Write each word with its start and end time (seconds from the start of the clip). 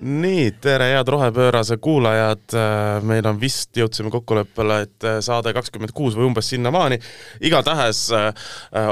nii, 0.00 0.50
tere, 0.60 0.92
head 0.92 1.08
Rohepöörase 1.08 1.76
kuulajad, 1.76 2.54
meil 3.02 3.26
on 3.26 3.40
vist, 3.40 3.70
jõudsime 3.76 4.10
kokkuleppele, 4.14 4.80
et 4.86 5.06
saade 5.24 5.52
kakskümmend 5.56 5.92
kuus 5.96 6.16
või 6.18 6.28
umbes 6.28 6.50
sinnamaani. 6.52 6.98
igatahes 7.40 8.04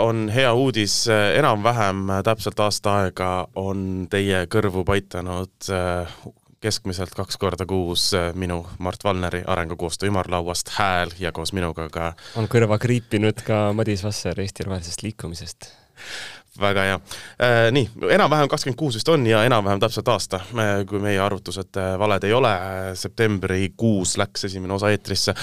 on 0.02 0.26
hea 0.34 0.52
uudis, 0.54 1.04
enam-vähem 1.10 2.10
täpselt 2.24 2.60
aasta 2.60 2.96
aega 3.02 3.30
on 3.54 4.06
teie 4.10 4.46
kõrvu 4.50 4.84
paitanud 4.84 5.70
keskmiselt 6.60 7.14
kaks 7.14 7.36
korda 7.38 7.66
kuus 7.66 8.10
minu, 8.34 8.64
Mart 8.78 9.04
Valneri 9.04 9.42
Arengukoostöö 9.46 10.08
ümarlauast 10.10 10.72
hääl 10.78 11.12
ja 11.18 11.32
koos 11.32 11.52
minuga 11.52 11.88
ka 11.92 12.14
on 12.36 12.48
kõrva 12.50 12.80
kriipinud 12.82 13.44
ka 13.46 13.70
Madis 13.76 14.02
Vasser 14.04 14.40
Eesti 14.40 14.66
Rohelisest 14.66 15.04
Liikumisest 15.06 15.70
väga 16.60 16.86
hea. 16.86 17.00
Äh, 17.42 17.58
nii, 17.74 17.88
enam-vähem 18.16 18.48
kakskümmend 18.50 18.78
kuus 18.78 18.98
vist 18.98 19.08
on 19.12 19.26
ja 19.28 19.42
enam-vähem 19.46 19.80
täpselt 19.82 20.08
aasta, 20.12 20.40
kui 20.88 21.02
meie 21.02 21.20
arvutused 21.22 21.78
äh, 21.80 21.94
valed 22.00 22.24
ei 22.26 22.34
ole, 22.36 22.52
septembrikuus 22.98 24.16
läks 24.20 24.48
esimene 24.50 24.76
osa 24.76 24.90
eetrisse. 24.94 25.34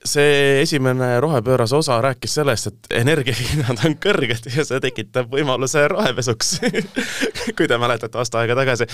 see 0.00 0.62
esimene 0.62 1.20
rohepöörase 1.20 1.76
osa 1.76 1.98
rääkis 2.00 2.34
sellest, 2.34 2.66
et 2.66 2.94
energiahinnad 3.02 3.82
on 3.84 3.98
kõrged 4.00 4.48
ja 4.48 4.64
see 4.64 4.80
tekitab 4.80 5.28
võimaluse 5.28 5.82
rohepesuks 5.92 6.54
kui 7.56 7.68
te 7.68 7.76
mäletate 7.78 8.18
aasta 8.18 8.40
aega 8.40 8.56
tagasi. 8.56 8.88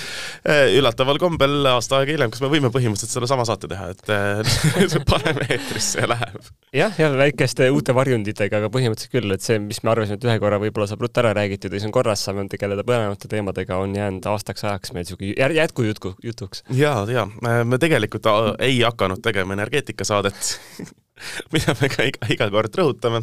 Äh, 0.49 0.75
üllataval 0.79 1.21
kombel 1.23 1.71
aasta 1.71 2.01
aega 2.01 2.17
hiljem, 2.17 2.35
kas 2.35 2.43
me 2.43 2.51
võime 2.51 2.73
põhimõtteliselt 2.75 3.15
sellesama 3.15 3.47
saate 3.47 3.71
teha, 3.71 3.93
et 3.95 5.07
paneme 5.13 5.47
eetrisse 5.47 6.03
ja 6.03 6.11
läheb? 6.11 6.51
jah, 6.77 6.99
ja 6.99 7.11
väikeste 7.17 7.71
uute 7.71 7.95
varjunditega, 7.97 8.61
aga 8.61 8.71
põhimõtteliselt 8.73 9.15
küll, 9.15 9.35
et 9.35 9.45
see, 9.45 9.59
mis 9.63 9.83
me 9.85 9.93
arvasime, 9.93 10.19
et 10.19 10.27
ühe 10.27 10.37
korra 10.43 10.59
võib-olla 10.63 10.89
saab 10.91 11.05
ruttu 11.05 11.23
ära 11.23 11.33
rääkida, 11.37 11.46
räägitud 11.47 11.73
ja 11.73 11.81
see 11.81 11.91
on 11.91 11.95
korras, 11.95 12.25
saame 12.27 12.47
tegeleda 12.51 12.85
põnevamate 12.87 13.31
teemadega, 13.31 13.79
on 13.83 13.95
jäänud 13.97 14.27
aastaks 14.33 14.67
ajaks 14.67 14.93
meil 14.93 15.07
niisugune 15.07 15.55
jätkujutku, 15.61 16.15
jutuks. 16.23 16.65
jaa, 16.75 17.07
jaa, 17.11 17.27
me 17.65 17.79
tegelikult 17.79 18.27
äh, 18.31 18.53
ei 18.59 18.81
hakanud 18.83 19.23
tegema 19.25 19.57
energeetikasaadet 19.59 20.57
mida 21.55 21.75
me 21.81 21.89
ka 21.91 22.05
iga, 22.07 22.29
iga 22.33 22.49
kord 22.53 22.77
rõhutame. 22.77 23.23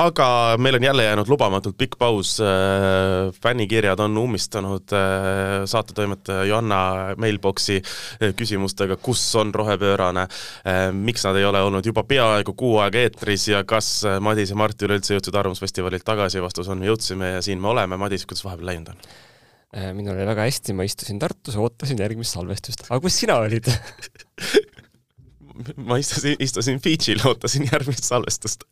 aga 0.00 0.56
meil 0.60 0.78
on 0.78 0.86
jälle 0.88 1.04
jäänud 1.04 1.28
lubamatult 1.28 1.76
pikk 1.78 1.98
paus, 2.00 2.38
äh, 2.40 3.28
fännikirjad 3.42 4.00
on 4.00 4.16
ummistanud 4.18 4.94
äh, 4.96 5.64
saatetoimetaja 5.70 6.46
Johanna 6.48 6.80
mailbox'i 7.20 7.80
äh, 7.80 8.32
küsimustega, 8.36 8.96
kus 8.96 9.22
on 9.40 9.52
rohepöörane, 9.54 10.26
miks 10.96 11.24
nad 11.26 11.36
ei 11.36 11.44
ole 11.44 11.60
olnud 11.64 11.86
juba 11.86 12.04
peaaegu 12.08 12.54
kuu 12.58 12.78
aega 12.82 13.04
eetris 13.04 13.48
ja 13.50 13.62
kas 13.68 13.90
Madis 14.20 14.52
ja 14.52 14.58
Mart 14.58 14.82
üleüldse 14.82 15.16
jõudsid 15.16 15.36
Arvamusfestivalilt 15.36 16.04
tagasi, 16.06 16.40
vastus 16.42 16.68
on 16.72 16.82
jõudsime 16.84 17.36
ja 17.36 17.42
siin 17.44 17.60
me 17.60 17.70
oleme, 17.74 17.98
Madis, 18.00 18.26
kuidas 18.28 18.44
vahepeal 18.46 18.72
läinud 18.72 18.94
on? 18.94 19.10
minul 19.94 20.16
oli 20.16 20.26
väga 20.26 20.48
hästi, 20.48 20.74
ma 20.74 20.82
istusin 20.82 21.20
Tartus, 21.22 21.54
ootasin 21.54 22.00
järgmist 22.02 22.34
salvestust, 22.34 22.88
aga 22.88 22.98
kus 23.04 23.20
sina 23.22 23.36
olid 23.38 23.68
ma 25.88 25.98
istusin, 26.00 26.36
istusin 26.42 26.80
Fidžil, 26.82 27.22
ootasin 27.26 27.68
järgmist 27.72 28.06
salvestust. 28.08 28.66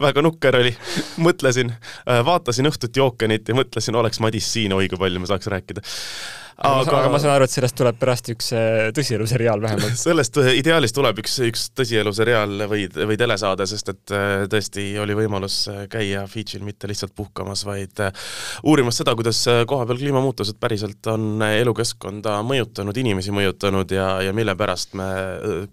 väga 0.00 0.24
nukker 0.24 0.60
oli, 0.60 0.74
mõtlesin, 1.22 1.74
äh, 2.06 2.22
vaatasin 2.26 2.70
õhtuti 2.70 3.02
ookeanit 3.02 3.48
ja 3.48 3.58
mõtlesin, 3.58 3.96
oleks 3.98 4.20
Madis 4.20 4.52
siin, 4.52 4.74
oi 4.76 4.88
kui 4.92 5.00
palju 5.00 5.22
me 5.22 5.30
saaks 5.30 5.50
rääkida 5.52 5.84
aga, 6.62 6.96
aga 6.98 7.10
ma 7.12 7.18
saan 7.20 7.34
aru, 7.36 7.46
et 7.46 7.54
sellest 7.54 7.76
tuleb 7.78 7.98
pärast 8.00 8.30
üks 8.32 8.50
äh, 8.56 8.90
tõsieluseriaal 8.96 9.62
vähemalt. 9.62 9.98
Sellest 10.06 10.38
äh, 10.40 10.52
ideaalist 10.58 10.96
tuleb 10.96 11.18
üks, 11.22 11.36
üks 11.46 11.66
tõsieluseriaal 11.78 12.66
või, 12.70 12.86
või 12.94 13.18
telesaade, 13.20 13.66
sest 13.70 13.92
et 13.92 14.14
äh, 14.14 14.44
tõesti 14.52 14.86
oli 15.02 15.16
võimalus 15.18 15.64
käia 15.92 16.24
Fidžil 16.30 16.64
mitte 16.66 16.90
lihtsalt 16.90 17.14
puhkamas, 17.18 17.64
vaid 17.68 18.04
uurimas 18.68 19.00
seda, 19.00 19.14
kuidas 19.18 19.42
kohapeal 19.68 20.00
kliimamuutused 20.00 20.58
päriselt 20.62 21.06
on 21.12 21.42
elukeskkonda 21.46 22.38
mõjutanud, 22.46 22.98
inimesi 23.02 23.34
mõjutanud 23.34 23.94
ja, 23.94 24.08
ja 24.26 24.34
mille 24.36 24.54
pärast 24.58 24.96
me 24.98 25.08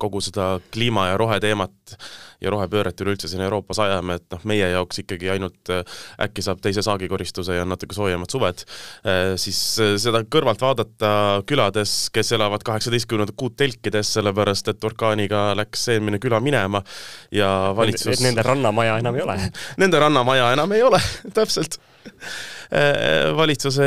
kogu 0.01 0.21
seda 0.23 0.55
kliima- 0.73 1.09
ja 1.11 1.19
roheteemat 1.19 1.78
ja 2.41 2.53
rohepööret 2.53 3.01
üleüldse 3.03 3.29
siin 3.31 3.43
Euroopas 3.45 3.81
ajame, 3.83 4.19
et 4.19 4.27
noh, 4.35 4.45
meie 4.49 4.69
jaoks 4.73 5.01
ikkagi 5.03 5.31
ainult 5.33 5.73
äkki 6.21 6.45
saab 6.45 6.61
teise 6.63 6.83
saagikoristuse 6.85 7.57
ja 7.57 7.65
natuke 7.67 7.97
soojemad 7.97 8.31
suved, 8.31 8.63
siis 9.41 9.59
seda 10.01 10.23
kõrvalt 10.31 10.61
vaadata 10.61 11.11
külades, 11.49 11.95
kes 12.13 12.33
elavad 12.37 12.63
kaheksateistkümnendat 12.67 13.37
kuud 13.39 13.57
telkides, 13.59 14.13
sellepärast 14.17 14.71
et 14.73 14.89
orkaaniga 14.89 15.49
läks 15.59 15.87
eelmine 15.93 16.19
küla 16.21 16.39
minema 16.43 16.83
ja 17.35 17.49
valitsus 17.77 18.19
et 18.19 18.25
nende 18.25 18.43
rannamaja 18.45 18.99
enam 19.01 19.17
ei 19.17 19.25
ole. 19.25 19.37
Nende 19.81 19.99
rannamaja 20.01 20.53
enam 20.55 20.71
ei 20.75 20.83
ole, 20.85 21.01
täpselt. 21.37 21.79
Äh, 22.69 23.31
valitsus 23.37 23.79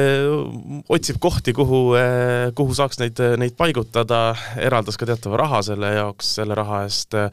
otsib 0.91 1.21
kohti, 1.23 1.55
kuhu, 1.55 1.95
äh, 1.99 2.51
kuhu 2.59 2.75
saaks 2.75 2.99
neid, 3.03 3.21
neid 3.39 3.55
paigutada, 3.59 4.33
eraldas 4.59 4.99
ka 4.99 5.07
teatava 5.09 5.39
raha 5.45 5.63
selle 5.71 5.95
jaoks, 5.95 6.35
selle 6.41 6.59
raha 6.59 6.83
eest 6.89 7.17
äh, 7.19 7.31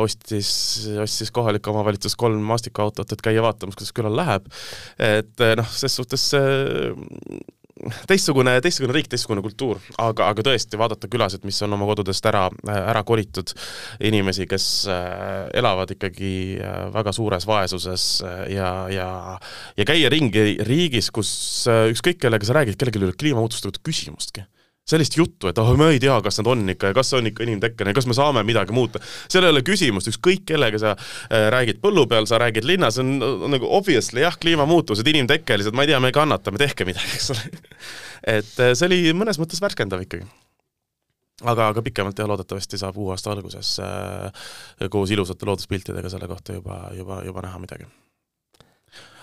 ostis, 0.00 0.48
ostis 1.02 1.30
kohalik 1.34 1.66
omavalitsus 1.70 2.16
kolm 2.18 2.42
maastikuautot, 2.48 3.12
et 3.12 3.22
käia 3.22 3.42
vaatamas, 3.44 3.78
kuidas 3.78 3.94
külal 3.94 4.16
läheb. 4.18 4.48
et 4.98 5.44
noh, 5.60 5.68
ses 5.70 5.94
suhtes 5.94 6.32
teistsugune, 8.08 8.54
teistsugune 8.62 8.94
riik, 8.94 9.08
teistsugune 9.12 9.42
kultuur, 9.44 9.80
aga, 10.02 10.28
aga 10.32 10.44
tõesti 10.46 10.78
vaadata 10.80 11.10
külasid, 11.10 11.44
mis 11.46 11.58
on 11.66 11.74
oma 11.76 11.88
kodudest 11.88 12.26
ära, 12.30 12.46
ära 12.70 13.02
kolitud, 13.06 13.52
inimesi, 14.04 14.46
kes 14.50 14.68
äh, 14.92 15.50
elavad 15.58 15.94
ikkagi 15.96 16.34
äh, 16.60 16.80
väga 16.94 17.14
suures 17.16 17.48
vaesuses 17.50 18.08
äh, 18.24 18.40
ja, 18.54 18.70
ja 18.92 19.08
ja 19.78 19.86
käia 19.88 20.10
ringi 20.12 20.58
riigis, 20.64 21.10
kus 21.14 21.30
ükskõik 21.66 22.22
kellega 22.22 22.46
sa 22.46 22.58
räägid, 22.60 22.78
kellelgi 22.78 23.02
ei 23.02 23.10
ole 23.10 23.18
kliimamuutuste 23.18 23.70
kohta 23.70 23.84
küsimustki 23.84 24.46
sellist 24.88 25.16
juttu, 25.16 25.48
et 25.48 25.58
ah 25.58 25.70
oh,, 25.70 25.78
ma 25.80 25.88
ei 25.94 26.00
tea, 26.02 26.14
kas 26.24 26.38
nad 26.40 26.50
on 26.52 26.68
ikka 26.74 26.90
ja 26.90 26.96
kas 26.96 27.10
see 27.12 27.20
on 27.22 27.30
ikka 27.30 27.46
inimtekkene 27.46 27.92
ja 27.92 27.96
kas 27.96 28.08
me 28.10 28.16
saame 28.16 28.44
midagi 28.44 28.74
muuta. 28.76 29.00
seal 29.32 29.46
ei 29.46 29.54
ole 29.54 29.64
küsimust, 29.64 30.10
ükskõik 30.12 30.44
kellega 30.50 30.80
sa 30.80 30.92
äh, 30.94 31.48
räägid 31.54 31.80
põllu 31.84 32.04
peal, 32.10 32.28
sa 32.28 32.40
räägid 32.42 32.68
linnas, 32.68 33.00
on 33.00 33.16
nagu 33.52 33.70
obviously 33.78 34.24
jah, 34.24 34.36
kliimamuutused 34.40 35.08
inimtekkelised, 35.14 35.76
ma 35.76 35.86
ei 35.86 35.94
tea, 35.94 36.02
me 36.04 36.12
kannatame, 36.14 36.60
tehke 36.60 36.88
midagi, 36.88 37.16
eks 37.16 37.32
ole. 37.32 37.46
et 38.36 38.56
äh, 38.60 38.74
see 38.76 38.90
oli 38.90 39.00
mõnes 39.16 39.40
mõttes 39.40 39.64
värskendav 39.64 40.04
ikkagi 40.04 40.28
aga, 41.42 41.70
aga 41.72 41.82
pikemalt 41.84 42.20
jah, 42.20 42.28
loodetavasti 42.28 42.78
saab 42.80 43.00
uue 43.00 43.16
aasta 43.16 43.32
alguses 43.32 43.76
äh, 43.82 44.48
koos 44.92 45.16
ilusate 45.16 45.48
looduspiltidega 45.48 46.12
selle 46.12 46.28
kohta 46.28 46.60
juba, 46.60 46.84
juba, 46.96 47.22
juba 47.24 47.48
näha 47.48 47.62
midagi 47.64 47.88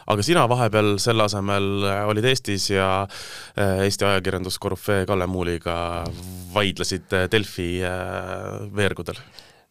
aga 0.09 0.25
sina 0.25 0.47
vahepeal 0.49 0.95
selle 1.01 1.25
asemel 1.27 1.85
äh, 1.85 2.01
olid 2.09 2.25
Eestis 2.31 2.69
ja 2.71 2.87
äh, 3.03 3.83
Eesti 3.85 4.07
ajakirjanduskorüfee 4.07 5.05
Kalle 5.09 5.27
Muuliga 5.29 5.75
vaidlesid 6.53 7.13
äh, 7.17 7.27
Delfi 7.31 7.69
veergudel. 8.75 9.21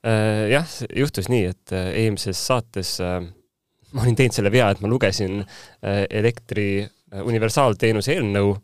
Jah, 0.01 0.71
juhtus 0.97 1.27
nii, 1.29 1.51
et 1.51 1.73
eelmises 1.77 2.39
saates 2.49 2.95
ma 3.01 4.01
olin 4.01 4.15
teinud 4.17 4.33
selle 4.33 4.49
vea, 4.49 4.71
et 4.73 4.81
ma 4.81 4.89
lugesin 4.89 5.43
elektri 5.85 6.87
universaalteenuse 7.21 8.15
eelnõu 8.15 8.55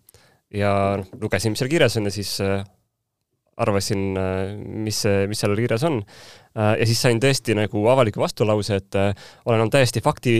ja 0.56 0.71
noh, 0.97 1.10
lugesin, 1.21 1.53
mis 1.53 1.60
seal 1.60 1.69
kirjas 1.69 1.98
on 2.00 2.09
ja 2.09 2.15
siis 2.15 2.38
arvasin, 3.56 4.19
mis, 4.84 5.03
mis 5.28 5.41
seal 5.41 5.56
kirjas 5.56 5.84
on. 5.89 6.03
ja 6.56 6.87
siis 6.89 7.00
sain 7.03 7.21
tõesti 7.21 7.56
nagu 7.56 7.83
avaliku 7.93 8.21
vastulause, 8.22 8.81
et 8.81 8.97
äh, 8.97 9.28
olen 9.44 9.65
olnud 9.65 9.75
täiesti 9.75 10.00
fakti, 10.05 10.39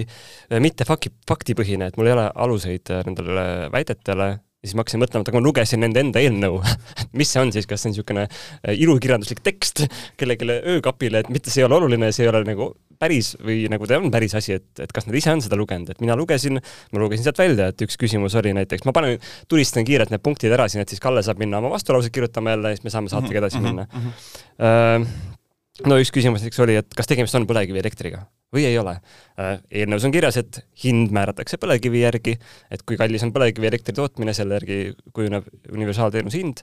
mitte 0.62 0.87
fakti, 0.88 1.12
faktipõhine, 1.28 1.91
et 1.91 1.99
mul 1.99 2.10
ei 2.10 2.16
ole 2.16 2.26
aluseid 2.47 2.93
äh, 2.93 3.05
nendele 3.09 3.47
väidetele. 3.72 4.34
Ja 4.65 4.71
siis 4.71 4.75
ma 4.75 4.82
hakkasin 4.82 5.03
mõtlema, 5.03 5.22
et 5.22 5.28
aga 5.31 5.38
ma 5.38 5.44
lugesin 5.44 5.82
nende 5.84 6.00
enda 6.03 6.22
eelnõu. 6.25 6.56
Mis 7.19 7.31
see 7.32 7.43
on 7.43 7.53
siis, 7.55 7.69
kas 7.69 7.84
see 7.84 7.91
on 7.91 7.94
niisugune 7.94 8.25
äh, 8.26 8.72
ilukirjanduslik 8.75 9.44
tekst 9.47 9.84
kellelegi 10.19 10.49
öökapile, 10.76 11.22
et 11.22 11.31
mitte 11.32 11.53
see 11.53 11.62
ei 11.62 11.69
ole 11.69 11.78
oluline, 11.81 12.10
see 12.16 12.25
ei 12.26 12.32
ole 12.32 12.43
nagu 12.49 12.72
päris 13.00 13.34
või 13.42 13.66
nagu 13.72 13.88
ta 13.88 13.98
on 14.00 14.10
päris 14.14 14.34
asi, 14.38 14.56
et, 14.60 14.68
et 14.82 14.92
kas 14.94 15.08
nad 15.08 15.16
ise 15.18 15.32
on 15.32 15.43
seda 15.44 15.58
lugenud, 15.58 15.90
et 15.93 16.02
mina 16.04 16.16
lugesin, 16.19 16.60
ma 16.93 17.02
lugesin 17.02 17.26
sealt 17.26 17.40
välja, 17.40 17.70
et 17.72 17.87
üks 17.87 17.98
küsimus 18.00 18.37
oli 18.40 18.54
näiteks, 18.56 18.87
ma 18.88 18.94
panen, 18.96 19.20
tulistan 19.50 19.87
kiirelt 19.88 20.12
need 20.14 20.25
punktid 20.25 20.54
ära 20.56 20.69
siin, 20.72 20.84
et 20.84 20.93
siis 20.93 21.02
Kalle 21.02 21.22
saab 21.26 21.40
minna 21.43 21.60
oma 21.62 21.72
vastulauset 21.75 22.14
kirjutama 22.14 22.56
jälle 22.56 22.72
ja 22.72 22.78
siis 22.78 22.87
me 22.87 22.94
saame 22.94 23.12
saatega 23.12 23.43
edasi 23.43 23.60
mhm, 23.60 23.66
minna 23.66 23.87
mm. 23.87 24.10
-hmm. 24.58 25.87
no 25.90 26.00
üks 26.02 26.12
küsimus 26.14 26.44
näiteks 26.44 26.64
oli, 26.64 26.81
et 26.82 26.96
kas 26.96 27.10
tegemist 27.10 27.37
on 27.38 27.46
põlevkivielektriga 27.48 28.26
või 28.54 28.66
ei 28.69 28.76
ole. 28.78 28.94
Äh, 29.40 29.56
eelnõus 29.82 30.06
on 30.06 30.14
kirjas, 30.14 30.38
et 30.40 30.60
hind 30.84 31.10
määratakse 31.14 31.58
põlevkivi 31.60 32.04
järgi, 32.04 32.37
et 32.72 32.84
kui 32.87 32.96
kallis 32.96 33.25
on 33.26 33.32
põlevkivielektri 33.34 33.94
tootmine, 33.96 34.34
selle 34.37 34.60
järgi 34.60 34.78
kujuneb 35.16 35.49
universaalteenuse 35.72 36.40
hind 36.40 36.62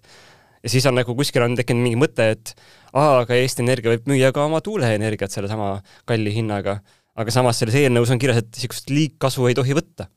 ja 0.63 0.71
siis 0.71 0.85
on 0.87 0.95
nagu 0.97 1.15
kuskil 1.17 1.43
on 1.45 1.57
tekkinud 1.59 1.83
mingi 1.83 1.99
mõte, 1.99 2.29
et 2.35 2.53
aa, 2.93 3.23
aga 3.23 3.37
Eesti 3.37 3.63
Energia 3.65 3.93
võib 3.93 4.09
müüa 4.11 4.31
ka 4.35 4.45
oma 4.47 4.61
tuuleenergiat 4.63 5.35
sellesama 5.35 5.75
kalli 6.09 6.33
hinnaga. 6.35 6.79
aga 7.13 7.31
samas 7.31 7.59
selles 7.61 7.75
eelnõus 7.77 8.09
on 8.09 8.19
kirjas, 8.19 8.39
et 8.41 8.49
niisugust 8.55 8.89
liigkasu 8.89 9.47
ei 9.47 9.57
tohi 9.57 9.75
võtta. 9.77 10.07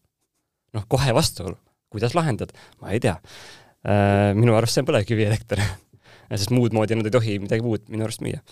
noh, 0.75 0.85
kohe 0.89 1.15
vastuolu. 1.15 1.57
kuidas 1.91 2.15
lahendad? 2.15 2.53
ma 2.81 2.95
ei 2.95 3.01
tea. 3.01 3.19
Äh, 3.87 4.35
minu 4.35 4.55
arust 4.57 4.75
see 4.75 4.83
on 4.83 4.91
põlevkivielekter 4.91 5.63
sest 6.31 6.51
muud 6.51 6.75
moodi 6.75 6.97
nad 6.99 7.07
ei 7.07 7.15
tohi 7.15 7.39
midagi 7.43 7.63
muud 7.63 7.89
minu 7.91 8.07
arust 8.07 8.23
müüa. 8.23 8.43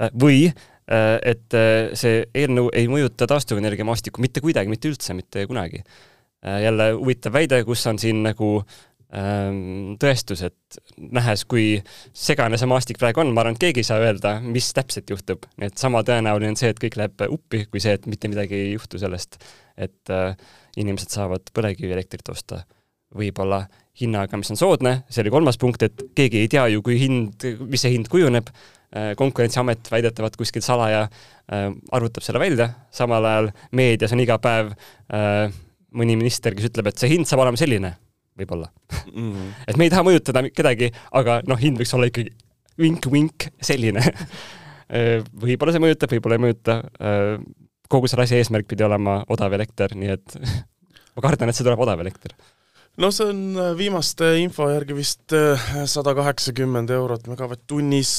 Äh, 0.00 0.10
või 0.14 0.46
äh, 0.48 1.18
et 1.34 1.58
see 1.98 2.24
eelnõu 2.32 2.72
ei 2.72 2.88
mõjuta 2.88 3.28
taastuvenergia 3.28 3.84
maastikku 3.88 4.24
mitte 4.24 4.40
kuidagi, 4.40 4.72
mitte 4.72 4.88
üldse, 4.88 5.14
mitte 5.14 5.46
kunagi. 5.46 5.84
jälle 6.42 6.88
huvitav 6.98 7.36
väide, 7.36 7.60
kus 7.62 7.86
on 7.86 8.00
siin 8.02 8.24
nagu 8.24 8.46
ähm, 8.58 8.72
tõestus, 9.12 10.40
et 10.46 10.78
nähes, 11.12 11.44
kui 11.44 11.76
segane 12.16 12.56
see 12.56 12.68
maastik 12.70 13.00
praegu 13.00 13.20
on, 13.20 13.32
ma 13.34 13.42
arvan, 13.42 13.58
et 13.58 13.60
keegi 13.60 13.82
ei 13.82 13.86
saa 13.86 14.00
öelda, 14.00 14.38
mis 14.40 14.70
täpselt 14.72 15.10
juhtub. 15.12 15.44
et 15.60 15.76
sama 15.78 16.00
tõenäoline 16.02 16.54
on 16.54 16.56
see, 16.56 16.70
et 16.72 16.80
kõik 16.80 16.96
läheb 16.96 17.24
uppi, 17.28 17.66
kui 17.68 17.80
see, 17.80 17.92
et 17.98 18.06
mitte 18.08 18.30
midagi 18.32 18.56
ei 18.56 18.70
juhtu 18.72 19.00
sellest, 19.02 19.36
et 19.76 20.12
äh, 20.12 20.32
inimesed 20.80 21.12
saavad 21.12 21.52
põlevkivielektrit 21.52 22.32
osta. 22.32 22.62
Võib-olla 23.12 23.66
hinnaga, 24.00 24.38
mis 24.40 24.48
on 24.54 24.56
soodne, 24.56 25.02
see 25.12 25.20
oli 25.20 25.32
kolmas 25.34 25.60
punkt, 25.60 25.84
et 25.84 26.06
keegi 26.16 26.40
ei 26.40 26.48
tea 26.48 26.64
ju, 26.72 26.80
kui 26.84 26.96
hind, 27.02 27.44
mis 27.68 27.84
see 27.84 27.92
hind 27.92 28.08
kujuneb, 28.08 28.48
äh, 28.96 29.10
konkurentsiamet 29.20 29.92
väidetavalt 29.92 30.38
kuskil 30.40 30.64
salaja 30.64 31.02
äh, 31.04 31.68
arvutab 31.92 32.24
selle 32.24 32.40
välja, 32.40 32.70
samal 32.88 33.28
ajal 33.28 33.52
meedias 33.76 34.16
on 34.16 34.24
iga 34.24 34.40
päev 34.40 34.72
mõni 35.92 36.16
minister, 36.16 36.56
kes 36.56 36.70
ütleb, 36.70 36.88
et 36.88 36.96
see 36.96 37.12
hind 37.12 37.28
saab 37.28 37.42
olema 37.44 37.60
selline, 37.60 37.90
võib-olla 38.42 38.70
mm. 39.12 39.30
-hmm. 39.30 39.52
et 39.68 39.78
me 39.80 39.88
ei 39.88 39.94
taha 39.94 40.06
mõjutada 40.08 40.44
kedagi, 40.50 40.92
aga 41.12 41.40
noh, 41.48 41.60
hind 41.60 41.80
võiks 41.80 41.94
olla 41.96 42.10
ikkagi 42.10 42.34
vink-vink 42.80 43.50
selline 43.60 44.04
võib-olla 45.44 45.72
see 45.72 45.80
mõjutab, 45.80 46.10
võib-olla 46.12 46.36
ei 46.36 46.42
mõjuta, 46.42 46.74
kogu 47.92 48.08
selle 48.10 48.26
asja 48.26 48.40
eesmärk 48.40 48.66
pidi 48.68 48.84
olema 48.84 49.22
odav 49.32 49.54
elekter, 49.56 49.94
nii 49.96 50.10
et 50.12 50.36
ma 51.14 51.24
kardan, 51.24 51.48
et 51.48 51.56
see 51.56 51.64
tuleb 51.64 51.80
odav 51.80 52.00
elekter 52.04 52.36
no 53.00 53.10
see 53.14 53.28
on 53.32 53.40
äh, 53.56 53.72
viimaste 53.78 54.34
info 54.42 54.68
järgi 54.72 54.96
vist 54.96 55.34
äh, 55.36 55.60
sada 55.88 56.14
kaheksakümmend 56.16 56.92
eurot 56.92 57.28
megavatt-tunnis 57.30 58.12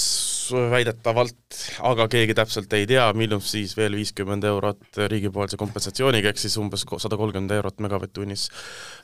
väidetavalt, 0.52 1.60
aga 1.90 2.08
keegi 2.12 2.36
täpselt 2.38 2.74
ei 2.78 2.88
tea, 2.90 3.06
millus 3.18 3.52
siis 3.54 3.76
veel 3.78 3.96
viiskümmend 4.00 4.44
eurot 4.50 5.02
riigipoolse 5.12 5.60
kompensatsiooniga, 5.60 6.34
ehk 6.34 6.42
siis 6.42 6.58
umbes 6.62 6.86
sada 6.98 7.20
kolmkümmend 7.20 7.54
eurot 7.56 7.84
megavatt-tunnis 7.84 8.50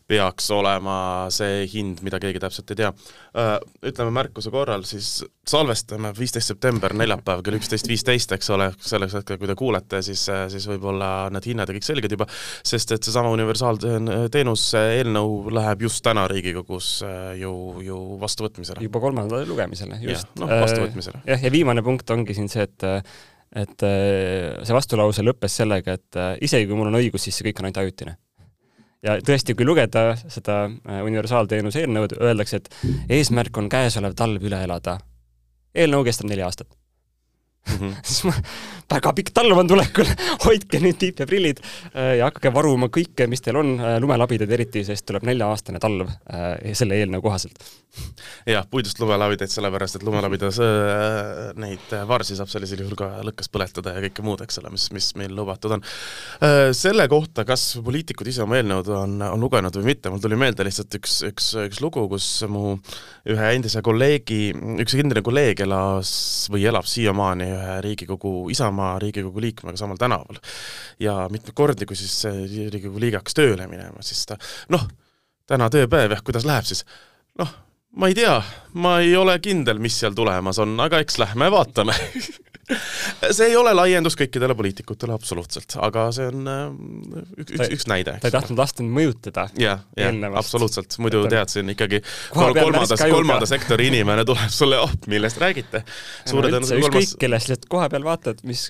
peaks 0.10 0.50
olema 0.52 0.98
see 1.34 1.66
hind, 1.70 2.02
mida 2.06 2.20
keegi 2.22 2.42
täpselt 2.42 2.72
ei 2.74 2.80
tea. 2.82 2.90
Äh, 3.38 3.56
ütleme 3.92 4.14
märkuse 4.16 4.52
korral, 4.54 4.84
siis 4.90 5.20
salvestame 5.50 6.12
viisteist 6.18 6.50
september, 6.52 6.94
neljapäev 6.98 7.44
kell 7.46 7.58
üksteist 7.60 7.90
viisteist, 7.90 8.34
eks 8.36 8.50
ole, 8.54 8.70
selleks 8.82 9.20
hetkel, 9.20 9.40
kui 9.42 9.50
te 9.50 9.56
kuulete, 9.58 10.02
siis, 10.06 10.26
siis 10.54 10.66
võib-olla 10.70 11.30
need 11.34 11.50
hinnad 11.52 11.70
ja 11.70 11.78
kõik 11.78 11.86
selged 11.86 12.16
juba, 12.16 12.28
sest 12.66 12.96
et 12.96 13.06
seesama 13.06 13.32
universaalteenuse 13.34 14.84
eelnõu 14.98 15.54
läheb 15.54 15.86
just 15.88 16.04
täna 16.06 16.26
Riigikogus 16.30 16.92
äh, 17.06 17.34
ju, 17.42 17.54
ju 17.86 18.00
vastuvõtmisele. 18.22 18.82
juba 18.86 19.02
kolmandale 19.04 19.46
lugemisele, 19.50 20.02
just. 20.06 20.30
noh, 20.42 20.50
vastuvõtmisele. 20.66 21.22
Jah, 21.30 21.44
ja 21.46 21.52
viimane 21.54 21.86
punkt 21.86 22.10
ongi 22.16 22.38
siin 22.38 22.50
see, 22.52 22.66
et 22.68 22.90
et 23.60 23.82
see 23.82 24.76
vastulause 24.76 25.24
lõppes 25.26 25.56
sellega, 25.58 25.96
et 25.98 26.18
isegi 26.46 26.68
kui 26.70 26.78
mul 26.78 26.92
on 26.92 27.00
õigus, 27.00 27.24
siis 27.26 27.40
see 27.40 27.48
kõik 27.48 27.64
on 27.64 27.70
ainult 27.70 27.80
ajutine 27.82 28.14
ja 29.06 29.18
tõesti, 29.26 29.56
kui 29.58 29.68
lugeda 29.68 30.12
seda 30.28 30.62
äh, 30.68 31.02
universaalteenuse 31.08 31.84
eelnõud, 31.84 32.18
öeldakse, 32.20 32.60
et 32.60 33.16
eesmärk 33.20 33.58
on 33.62 33.70
käesolev 33.72 34.16
talv 34.20 34.44
üle 34.44 34.64
elada. 34.66 35.00
eelnõu 35.76 36.04
kestab 36.04 36.30
neli 36.30 36.44
aastat 36.44 36.79
mm. 37.68 37.76
-hmm. 37.76 37.96
siis 38.08 38.24
ma, 38.28 38.34
väga 38.94 39.14
pikk 39.14 39.34
talv 39.34 39.58
on 39.58 39.68
tulekul, 39.68 40.10
hoidke 40.46 40.82
nüüd 40.84 41.00
tiip 41.02 41.20
ja 41.20 41.28
prillid 41.30 41.62
äh, 41.64 42.16
ja 42.20 42.30
hakake 42.30 42.54
varuma 42.54 42.92
kõike, 42.94 43.28
mis 43.28 43.42
teil 43.46 43.60
on, 43.62 43.76
äh, 43.80 44.00
lumelabidad 44.02 44.52
eriti, 44.52 44.84
sest 44.88 45.06
tuleb 45.10 45.28
nelja-aastane 45.30 45.80
talv 45.80 46.10
selle 46.74 46.98
eelnõu 47.00 47.22
kohaselt 47.22 47.64
jah, 48.50 48.66
puidust 48.70 49.00
lumelabidaid, 49.02 49.50
sellepärast 49.52 49.98
et 49.98 50.04
lumelabidas 50.06 50.60
äh, 50.62 51.50
neid 51.60 51.94
varsi 52.08 52.38
saab 52.38 52.52
sellisel 52.52 52.84
juhul 52.84 52.98
ka 53.00 53.10
lõkkes 53.26 53.50
põletada 53.52 53.96
ja 53.96 54.04
kõike 54.06 54.26
muud, 54.26 54.44
eks 54.46 54.60
ole, 54.62 54.72
mis, 54.74 54.90
mis 54.96 55.10
meil 55.20 55.34
lubatud 55.36 55.78
on 55.78 55.86
äh,. 56.46 56.70
Selle 56.80 57.08
kohta, 57.10 57.44
kas 57.48 57.64
poliitikud 57.84 58.28
ise 58.30 58.44
oma 58.44 58.60
eelnõud 58.60 58.90
on, 58.94 59.16
on 59.26 59.42
lugenud 59.42 59.76
või 59.80 59.90
mitte, 59.92 60.12
mul 60.12 60.22
tuli 60.22 60.38
meelde 60.40 60.66
lihtsalt 60.68 61.00
üks, 61.00 61.16
üks, 61.28 61.50
üks 61.66 61.82
lugu, 61.84 62.06
kus 62.12 62.28
mu 62.52 62.76
ühe 63.30 63.50
endise 63.56 63.82
kolleegi, 63.86 64.54
üks 64.84 64.96
endine 65.00 65.24
kolleeg 65.26 65.64
elas 65.66 66.12
või 66.54 66.68
elab 66.70 66.88
siiamaani 66.90 67.49
ühe 67.56 67.78
Riigikogu, 67.86 68.34
Isamaa 68.54 68.98
Riigikogu 69.02 69.42
liikmega 69.44 69.78
samal 69.80 70.00
tänaval. 70.02 70.42
ja 71.00 71.22
mitmeid 71.32 71.56
kordi, 71.56 71.88
kui 71.90 72.00
siis 72.00 72.22
Riigikogu 72.26 73.02
liige 73.02 73.22
hakkas 73.22 73.38
tööle 73.38 73.68
minema, 73.72 74.04
siis 74.06 74.26
ta 74.30 74.38
noh, 74.74 74.88
täna 75.50 75.70
tööpäev, 75.74 76.16
jah, 76.18 76.24
kuidas 76.26 76.48
läheb 76.48 76.68
siis? 76.70 76.86
noh, 77.40 77.54
ma 77.98 78.10
ei 78.12 78.18
tea, 78.18 78.38
ma 78.74 79.00
ei 79.04 79.16
ole 79.18 79.38
kindel, 79.44 79.82
mis 79.82 79.98
seal 80.00 80.18
tulemas 80.18 80.60
on, 80.62 80.78
aga 80.84 81.02
eks 81.04 81.20
lähme 81.22 81.52
vaatame 81.54 81.96
see 83.36 83.50
ei 83.50 83.56
ole 83.58 83.74
laiendus 83.76 84.18
kõikidele 84.20 84.56
poliitikutele 84.58 85.14
absoluutselt, 85.16 85.76
aga 85.82 86.06
see 86.16 86.28
on 86.30 86.50
äh, 86.50 86.62
üks, 87.42 87.54
üks, 87.56 87.74
üks 87.78 87.88
näide. 87.90 88.18
ta 88.22 88.30
ei 88.30 88.36
tahtnud 88.36 88.62
lasta 88.62 88.84
end 88.84 88.94
mõjutada. 88.96 89.48
jah, 89.60 89.84
jah, 89.98 90.20
absoluutselt, 90.40 90.98
muidu 91.02 91.24
tead 91.32 91.52
siin 91.54 91.74
ikkagi 91.74 92.02
kol 92.34 92.54
kolmanda, 92.58 92.98
kolmanda 93.02 93.50
sektori 93.50 93.90
inimene 93.90 94.26
tuleb 94.28 94.54
sulle, 94.54 94.80
oh, 94.82 94.94
millest 95.12 95.42
räägite. 95.42 95.84
suure 96.30 96.50
no, 96.50 96.58
tõenäosusega 96.58 96.86
kolmas 96.86 97.06
ükskõik 97.06 97.24
kellest, 97.26 97.50
lihtsalt 97.52 97.70
koha 97.74 97.90
peal 97.94 98.06
vaatad, 98.08 98.44
mis, 98.50 98.68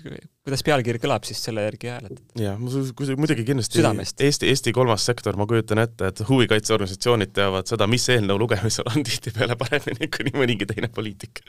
kuidas 0.47 0.65
pealkiri 0.65 1.01
kõlab, 1.03 1.27
siis 1.27 1.41
selle 1.43 1.65
järgi 1.67 1.91
hääletad. 1.91 2.23
jah, 2.39 2.59
muidugi 2.59 3.47
kindlasti 3.47 3.81
Südamest. 3.81 4.21
Eesti, 4.25 4.49
Eesti 4.53 4.75
kolmas 4.75 5.05
sektor, 5.05 5.37
ma 5.39 5.47
kujutan 5.49 5.83
ette, 5.83 6.13
et 6.13 6.23
huvikaitseorganisatsioonid 6.29 7.35
teavad 7.35 7.69
seda, 7.69 7.87
mis 7.91 8.07
eelnõu 8.15 8.39
lugemisel 8.45 8.87
on 8.93 9.03
tihtipeale 9.07 9.59
paremini 9.59 10.07
kui 10.07 10.29
nii 10.29 10.39
mõnigi 10.39 10.69
teine 10.69 10.91
poliitik 10.93 11.43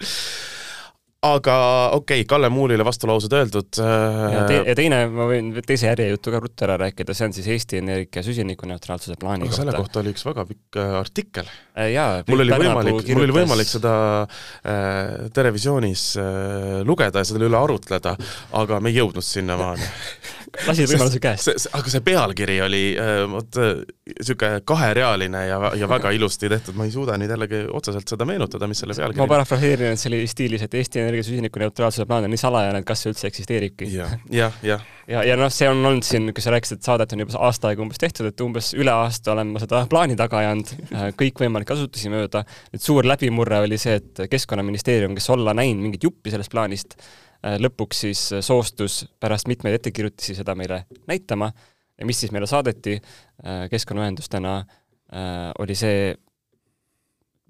aga 1.20 1.54
okei 1.92 2.22
okay,, 2.22 2.24
Kalle 2.28 2.48
Muulile 2.48 2.84
vastulaused 2.84 3.32
öeldud 3.36 3.78
äh.... 3.82 4.32
ja, 4.32 4.44
te 4.48 4.60
ja 4.70 4.74
teine, 4.76 5.02
ma 5.12 5.26
võin 5.28 5.50
teise 5.66 5.90
järjejutu 5.90 6.32
ka 6.32 6.40
ruttu 6.40 6.64
ära 6.64 6.78
rääkida, 6.80 7.12
see 7.16 7.26
on 7.28 7.34
siis 7.36 7.48
Eesti 7.52 7.80
Energia 7.82 8.22
süsinikuneutraalsuse 8.24 9.18
plaani 9.20 9.44
kohta. 9.44 9.58
selle 9.60 9.74
kohta 9.76 10.00
oli 10.00 10.14
üks 10.14 10.24
väga 10.24 10.46
pikk 10.48 10.80
äh, 10.80 10.94
artikkel 10.96 11.50
äh,. 11.76 12.22
mul 12.30 12.44
oli 12.46 12.56
võimalik, 12.64 13.12
mul 13.12 13.26
oli 13.26 13.36
võimalik 13.36 13.68
seda 13.68 13.94
äh, 14.24 15.28
Terevisioonis 15.36 16.06
äh, 16.22 16.80
lugeda 16.88 17.20
ja 17.20 17.28
selle 17.28 17.50
üle 17.50 17.60
arutleda, 17.60 18.16
aga 18.56 18.80
me 18.80 18.92
ei 18.92 19.02
jõudnud 19.02 19.26
sinnamaani 19.26 19.90
lasid 20.66 20.90
võimaluse 20.90 21.20
käest. 21.22 21.68
aga 21.76 21.92
see 21.92 22.02
pealkiri 22.04 22.56
oli 22.64 22.82
äh, 22.98 23.22
vot 23.30 23.58
niisugune 23.60 24.58
äh, 24.58 24.62
kaherealine 24.66 25.42
ja, 25.46 25.58
ja 25.78 25.88
väga 25.90 26.12
ilusti 26.16 26.50
tehtud, 26.50 26.76
ma 26.78 26.86
ei 26.88 26.94
suuda 26.94 27.16
nüüd 27.20 27.32
jällegi 27.32 27.62
otseselt 27.76 28.10
seda 28.10 28.26
meenutada, 28.28 28.68
mis 28.70 28.82
selle 28.82 28.96
pealkiri 28.96 29.22
ma 29.22 29.28
parafraseerin, 29.30 29.94
et 29.94 30.02
see 30.02 30.10
oli 30.12 30.22
stiilis, 30.30 30.64
et 30.66 30.74
Eesti 30.80 31.02
Energia 31.02 31.26
süsinikuneutraalsuse 31.26 32.06
plaan 32.08 32.26
on 32.26 32.34
nii 32.34 32.42
salajane, 32.42 32.82
et 32.82 32.88
kas 32.88 33.04
see 33.04 33.14
üldse 33.14 33.30
eksisteeribki 33.30 33.90
ja,. 33.94 34.10
jah, 34.30 34.58
jah. 34.66 34.84
ja, 35.06 35.14
ja, 35.14 35.24
ja 35.32 35.38
noh, 35.40 35.52
see 35.54 35.70
on 35.70 35.80
olnud 35.84 36.06
siin, 36.06 36.30
kui 36.34 36.44
sa 36.44 36.54
rääkisid, 36.54 36.80
et 36.80 36.90
saadet 36.90 37.14
on 37.16 37.24
juba 37.24 37.40
aasta 37.48 37.70
aega 37.70 37.84
umbes 37.84 38.02
tehtud, 38.02 38.30
et 38.30 38.44
umbes 38.44 38.72
üle 38.78 38.94
aasta 38.94 39.34
olen 39.34 39.54
ma 39.54 39.62
seda 39.62 39.84
plaani 39.90 40.18
taga 40.18 40.42
ajanud 40.42 40.74
äh, 40.90 41.08
kõikvõimalikke 41.20 41.76
asutusi 41.76 42.12
mööda. 42.12 42.44
nüüd 42.74 42.84
suur 42.84 43.08
läbimurre 43.08 43.62
oli 43.66 43.78
see, 43.80 43.98
et 44.00 44.26
Keskkonnaministeerium, 44.30 45.16
kes 45.18 45.30
olla 45.32 45.54
näinud 45.56 45.86
mingit 45.86 46.06
juppi 46.06 46.32
sellest 46.34 46.52
plaanist, 46.52 46.98
lõpuks 47.40 48.02
siis 48.04 48.22
soostus 48.44 49.04
pärast 49.20 49.48
mitmeid 49.48 49.78
ettekirjutusi 49.78 50.34
seda 50.36 50.54
meile 50.58 50.82
näitama 51.08 51.48
ja 51.98 52.08
mis 52.08 52.20
siis 52.20 52.32
meile 52.32 52.48
saadeti 52.50 52.98
äh, 52.98 53.64
keskkonnaühendustena, 53.72 54.58
oli 55.58 55.74
see 55.74 56.12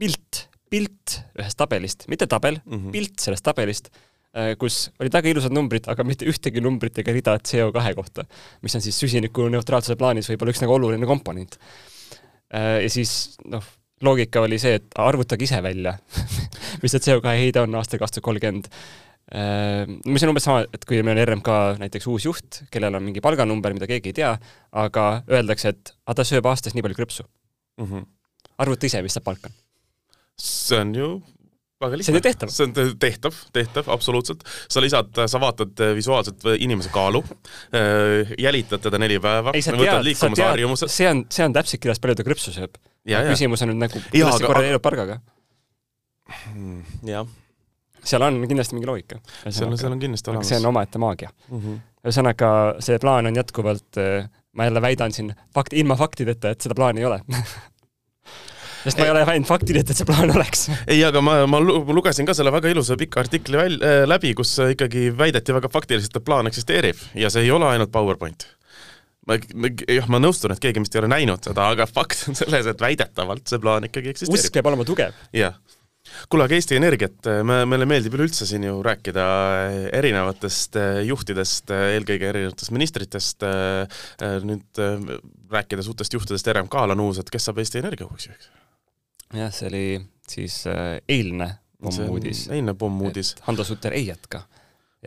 pilt 0.00 0.46
pilt 0.70 1.18
ühest 1.38 1.58
tabelist, 1.58 2.06
mitte 2.10 2.28
tabel 2.30 2.60
mm, 2.60 2.76
-hmm. 2.76 2.94
pilt 2.94 3.18
sellest 3.22 3.44
tabelist, 3.46 3.90
äh, 4.36 4.54
kus 4.58 4.90
olid 5.00 5.12
väga 5.12 5.32
ilusad 5.32 5.54
numbrid, 5.54 5.88
aga 5.90 6.06
mitte 6.06 6.28
ühtegi 6.30 6.62
numbrit 6.62 6.98
ega 7.02 7.14
rida 7.14 7.36
CO2 7.50 7.94
kohta, 7.98 8.24
mis 8.62 8.76
on 8.78 8.84
siis 8.84 8.98
süsinikuneutraalsuse 9.02 9.98
plaanis 9.98 10.30
võib-olla 10.30 10.54
üks 10.54 10.62
nagu 10.62 10.76
oluline 10.78 11.10
komponent. 11.10 11.58
Äh, 12.54 12.80
ja 12.86 12.90
siis 12.90 13.36
noh, 13.50 13.66
loogika 14.02 14.46
oli 14.46 14.58
see, 14.62 14.78
et 14.80 14.98
arvutage 14.98 15.44
ise 15.44 15.60
välja 15.62 15.98
mis 16.82 16.94
see 16.94 17.06
CO2 17.10 17.36
heide 17.42 17.66
on 17.66 17.74
aastal 17.80 18.00
kaks 18.00 18.16
tuhat 18.16 18.28
kolmkümmend 18.30 18.70
äh, 18.70 19.09
mis 19.30 20.24
on 20.24 20.32
umbes 20.32 20.42
sama, 20.42 20.64
et 20.74 20.84
kui 20.88 20.98
meil 21.06 21.20
on 21.20 21.28
RMK 21.28 21.50
näiteks 21.78 22.08
uus 22.10 22.26
juht, 22.26 22.62
kellel 22.74 22.98
on 22.98 23.04
mingi 23.06 23.22
palganumber, 23.22 23.76
mida 23.76 23.86
keegi 23.86 24.10
ei 24.10 24.16
tea, 24.22 24.34
aga 24.82 25.08
öeldakse, 25.30 25.74
et 25.74 25.92
aga 26.04 26.18
ta 26.18 26.26
sööb 26.26 26.48
aastas 26.50 26.74
nii 26.74 26.82
palju 26.82 26.98
krõpsu 26.98 27.24
mm. 27.24 27.86
-hmm. 27.86 28.06
arvuta 28.64 28.90
ise, 28.90 29.02
mis 29.06 29.14
see 29.14 29.22
palk 29.22 29.46
on 29.46 29.54
see 30.40 30.80
on 30.80 30.94
ju 30.94 31.08
väga 31.80 31.96
lihtne. 31.96 32.04
see 32.04 32.12
on 32.12 32.16
ju 32.16 32.22
tehtav. 32.22 32.48
see 32.52 32.66
on 32.66 32.98
tehtav, 32.98 33.34
tehtav, 33.52 33.90
absoluutselt. 33.92 34.44
sa 34.68 34.80
lisad, 34.80 35.20
sa 35.26 35.40
vaatad 35.40 35.82
visuaalselt 35.96 36.44
inimese 36.58 36.92
kaalu, 36.92 37.22
äh, 37.74 38.32
jälitad 38.38 38.82
teda 38.84 38.98
neli 38.98 39.20
päeva, 39.20 39.52
võtad 39.52 40.04
liikumisharjumused. 40.04 40.92
see 40.92 41.10
on, 41.10 41.24
see 41.32 41.44
on 41.44 41.56
täpselt 41.56 41.82
kirjas, 41.82 42.00
palju 42.02 42.20
ta 42.20 42.26
krõpsu 42.26 42.54
sööb. 42.56 42.80
küsimus 43.04 43.64
on 43.64 43.72
nüüd 43.72 43.84
nagu, 43.86 44.02
kuidas 44.10 44.40
see 44.40 44.50
korreleerub 44.50 44.84
palgaga? 44.84 45.20
Hmm, 46.30 46.82
jah. 47.06 47.26
Seal 48.04 48.24
on 48.26 48.42
kindlasti 48.48 48.76
mingi 48.76 48.88
loogika. 48.88 49.20
seal 49.48 49.70
on, 49.70 49.78
seal 49.78 49.94
on 49.94 50.02
kindlasti 50.02 50.32
olemas. 50.32 50.52
see 50.52 50.60
on 50.60 50.70
omaette 50.72 51.00
maagia 51.02 51.30
mm 51.30 51.58
-hmm.. 51.58 51.80
ühesõnaga, 52.04 52.52
see 52.84 52.98
plaan 53.02 53.30
on 53.30 53.36
jätkuvalt, 53.36 53.98
äh, 53.98 54.28
ma 54.52 54.68
jälle 54.68 54.82
väidan 54.82 55.12
siin 55.12 55.34
fakt, 55.54 55.72
ilma 55.72 55.96
faktideta, 55.96 56.50
et 56.50 56.60
seda 56.60 56.74
plaani 56.74 57.04
ei 57.04 57.10
ole 57.10 57.20
sest 58.84 58.98
ma 58.98 59.04
ei 59.04 59.10
ole 59.14 59.24
näinud 59.28 59.48
faktideta, 59.48 59.92
et 59.92 60.02
see 60.02 60.08
plaan 60.08 60.32
oleks. 60.36 60.68
ei, 60.86 61.02
aga 61.04 61.20
ma, 61.24 61.42
ma 61.50 61.60
lugesin 61.60 62.28
ka 62.28 62.34
selle 62.36 62.52
väga 62.52 62.72
ilusa 62.72 62.96
pika 63.00 63.20
artikli 63.24 63.60
väl-, 63.60 63.82
äh, 63.82 64.06
läbi, 64.08 64.34
kus 64.34 64.56
ikkagi 64.70 65.10
väideti 65.18 65.56
väga 65.56 65.68
faktiliselt, 65.72 66.16
et 66.16 66.24
plaan 66.24 66.50
eksisteerib 66.50 67.04
ja 67.14 67.30
see 67.30 67.46
ei 67.48 67.52
ole 67.54 67.68
ainult 67.68 67.92
PowerPoint 67.92 68.48
ma, 69.28 69.36
jah, 69.88 70.08
ma 70.10 70.20
nõustun, 70.22 70.54
et 70.54 70.62
keegi 70.62 70.82
vist 70.82 70.96
ei 70.96 71.02
ole 71.02 71.10
näinud 71.12 71.50
seda, 71.50 71.68
aga 71.74 71.86
fakt 71.90 72.24
on 72.30 72.38
selles, 72.38 72.68
et 72.70 72.80
väidetavalt 72.80 73.50
see 73.50 73.60
plaan 73.62 73.86
ikkagi 73.88 74.14
eksisteerib. 74.14 74.40
usk 74.40 74.56
peab 74.56 74.70
olema 74.72 74.86
tugev. 74.88 75.16
jah 75.36 75.58
kuule, 76.28 76.46
aga 76.46 76.56
Eesti 76.58 76.78
Energiat, 76.78 77.30
me, 77.46 77.62
meile 77.70 77.88
meeldib 77.88 78.16
üleüldse 78.18 78.48
siin 78.48 78.64
ju 78.66 78.78
rääkida 78.86 79.24
erinevatest 79.96 80.78
juhtidest, 81.08 81.72
eelkõige 81.94 82.30
erinevatest 82.32 82.74
ministritest, 82.76 83.46
nüüd 84.46 84.82
rääkides 85.50 85.90
uutest 85.90 86.14
juhtidest 86.18 86.52
RMK-l 86.54 86.96
on 86.96 87.04
uus, 87.08 87.22
et 87.22 87.32
kes 87.32 87.48
saab 87.48 87.60
Eesti 87.62 87.82
Energia 87.82 88.08
uueks 88.08 88.30
juhiks? 88.30 88.52
jah, 89.36 89.52
see 89.54 89.68
oli 89.70 89.84
siis 90.30 90.62
eilne 91.08 91.52
pommuudis. 91.82 92.48
eilne 92.50 92.74
pommuudis. 92.74 93.36
Hando 93.46 93.64
Sutter 93.66 93.94
ei 93.94 94.08
jätka 94.10 94.42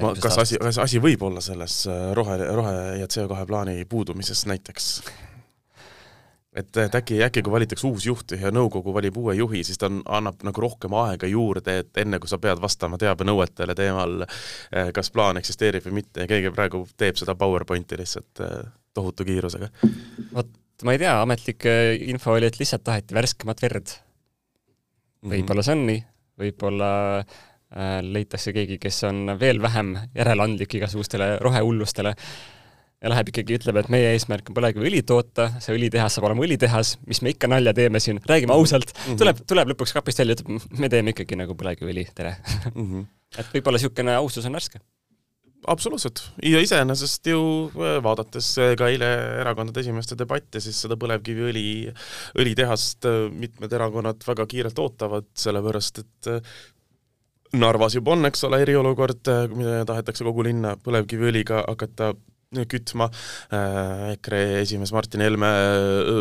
ma, 0.02 0.14
kas 0.22 0.40
asi, 0.42 0.58
kas 0.62 0.80
asi 0.82 1.02
võib 1.04 1.22
olla 1.28 1.44
selles 1.44 1.84
äh, 1.90 2.10
rohe, 2.18 2.38
rohe 2.48 2.74
ja 3.02 3.10
CO2 3.10 3.46
plaani 3.50 3.86
puudumises 3.90 4.46
näiteks? 4.50 4.90
Et, 6.56 6.70
et 6.78 6.96
äkki, 7.00 7.20
äkki 7.26 7.44
kui 7.46 7.54
valitakse 7.54 7.88
uus 7.88 8.06
juht 8.08 8.36
ja 8.38 8.52
nõukogu 8.54 8.94
valib 8.96 9.18
uue 9.22 9.36
juhi, 9.38 9.64
siis 9.68 9.80
ta 9.82 9.90
on, 9.90 10.02
annab 10.06 10.44
nagu 10.46 10.64
rohkem 10.64 10.96
aega 11.04 11.30
juurde, 11.30 11.78
et 11.84 12.02
enne 12.04 12.20
kui 12.22 12.32
sa 12.32 12.40
pead 12.42 12.62
vastama 12.64 13.00
teabenõuetele 13.02 13.76
teemal, 13.78 14.26
äh, 14.26 14.92
kas 14.96 15.12
plaan 15.14 15.42
eksisteerib 15.42 15.88
või 15.88 16.02
mitte 16.02 16.26
ja 16.26 16.32
keegi 16.32 16.54
praegu 16.56 16.86
teeb 16.98 17.20
seda 17.20 17.36
PowerPointi 17.40 18.00
lihtsalt 18.00 18.44
äh, 18.46 18.60
tohutu 18.94 19.26
kiirusega. 19.28 19.72
vot 20.34 20.52
ma 20.84 20.96
ei 20.96 21.00
tea, 21.00 21.16
ametlik 21.22 21.66
info 22.12 22.34
oli, 22.36 22.50
et 22.50 22.60
lihtsalt 22.60 22.84
taheti 22.84 23.16
värskemat 23.16 23.62
verd. 23.64 23.98
Mhm. 25.24 25.34
võib-olla 25.34 25.64
see 25.64 25.76
on 25.78 25.86
nii, 25.88 26.06
võib-olla 26.42 26.94
Äh, 27.74 28.04
leitakse 28.06 28.52
keegi, 28.54 28.78
kes 28.78 29.00
on 29.08 29.32
veel 29.42 29.58
vähem 29.62 29.96
järeleandlik 30.14 30.76
igasugustele 30.78 31.40
rohehullustele 31.42 32.12
ja 33.04 33.12
läheb 33.12 33.34
ikkagi, 33.34 33.58
ütleb, 33.60 33.78
et 33.82 33.92
meie 33.92 34.14
eesmärk 34.16 34.50
on 34.50 34.58
põlevkiviõli 34.58 35.04
toota, 35.08 35.50
see 35.64 35.76
õlitehas 35.76 36.18
saab 36.18 36.30
olema 36.30 36.46
õlitehas, 36.46 36.96
mis 37.10 37.20
me 37.26 37.34
ikka 37.34 37.50
nalja 37.52 37.76
teeme 37.76 38.00
siin, 38.04 38.22
räägime 38.30 38.56
ausalt 38.56 38.94
mm, 38.94 39.04
-hmm. 39.04 39.20
tuleb, 39.20 39.44
tuleb 39.50 39.74
lõpuks 39.74 39.96
kapist 39.98 40.24
välja, 40.24 40.38
ütleb, 40.40 40.64
me 40.80 40.90
teeme 40.90 41.14
ikkagi 41.14 41.38
nagu 41.40 41.58
põlevkiviõli, 41.60 42.08
tere 42.16 42.38
mm. 42.74 42.84
-hmm. 42.84 43.08
et 43.44 43.56
võib-olla 43.58 43.82
niisugune 43.82 44.16
austus 44.16 44.48
on 44.48 44.56
värske 44.60 44.80
absoluutselt, 45.68 46.20
ja 46.44 46.60
iseenesest 46.64 47.28
ju 47.28 47.44
äh, 47.76 48.00
vaadates 48.04 48.54
äh, 48.60 48.74
ka 48.80 48.88
eile 48.92 49.12
erakondade 49.44 49.84
esimeeste 49.84 50.18
debatti, 50.20 50.64
siis 50.64 50.80
seda 50.86 50.96
põlevkiviõli, 51.00 51.68
õlitehast 52.40 53.08
mitmed 53.32 53.72
erakonnad 53.72 54.24
väga 54.28 54.48
kiirelt 54.48 54.80
ootavad, 54.80 55.28
sellepärast 55.36 56.06
et 56.06 56.36
Narvas 57.54 57.94
juba 57.94 58.16
on, 58.16 58.26
eks 58.26 58.48
ole, 58.48 58.64
eriolukord, 58.64 59.30
mida 59.54 59.84
tahetakse 59.86 60.26
kogu 60.26 60.42
linna 60.48 60.72
põlevkiviõliga 60.82 61.60
hakata 61.68 62.16
kütma. 62.70 63.10
EKRE 64.14 64.44
esimees 64.62 64.94
Martin 64.96 65.24
Helme 65.26 65.50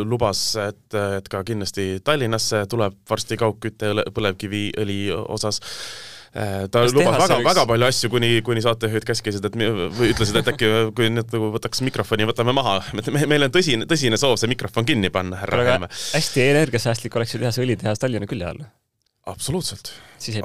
lubas, 0.09 0.45
et, 0.61 0.97
et 1.19 1.29
ka 1.33 1.43
kindlasti 1.47 2.01
Tallinnasse 2.05 2.65
tuleb 2.71 2.97
varsti 3.09 3.39
kaugküte 3.41 3.93
põlevkiviõli 4.15 5.05
osas 5.12 5.62
ta 6.33 6.81
Kas 6.81 6.95
lubas 6.97 7.19
väga 7.21 7.39
väga 7.45 7.65
palju 7.69 7.89
asju, 7.89 8.11
kuni, 8.12 8.31
kuni 8.45 8.62
saatejuhid 8.65 9.05
käskisid, 9.09 9.45
et 9.49 9.59
või 9.59 10.12
ütlesid, 10.15 10.39
et 10.41 10.49
äkki 10.55 10.71
kui 10.97 11.11
nüüd 11.12 11.29
nagu 11.35 11.51
võtaks 11.59 11.85
mikrofoni, 11.85 12.29
võtame 12.29 12.57
maha. 12.57 12.79
me, 12.97 13.27
meil 13.29 13.49
on 13.49 13.53
tõsine, 13.53 13.89
tõsine 13.89 14.21
soov 14.21 14.39
see 14.41 14.49
mikrofon 14.53 14.89
kinni 14.89 15.12
panna, 15.12 15.43
härra 15.45 15.67
Helme. 15.69 15.91
hästi 15.93 16.47
energiasäästlik 16.49 17.21
oleks 17.21 17.37
ju 17.37 17.43
teha 17.43 17.53
see 17.53 17.67
õlitehas 17.67 18.01
Tallinna 18.01 18.31
külje 18.31 18.49
all 18.49 18.65
absoluutselt. 19.26 19.93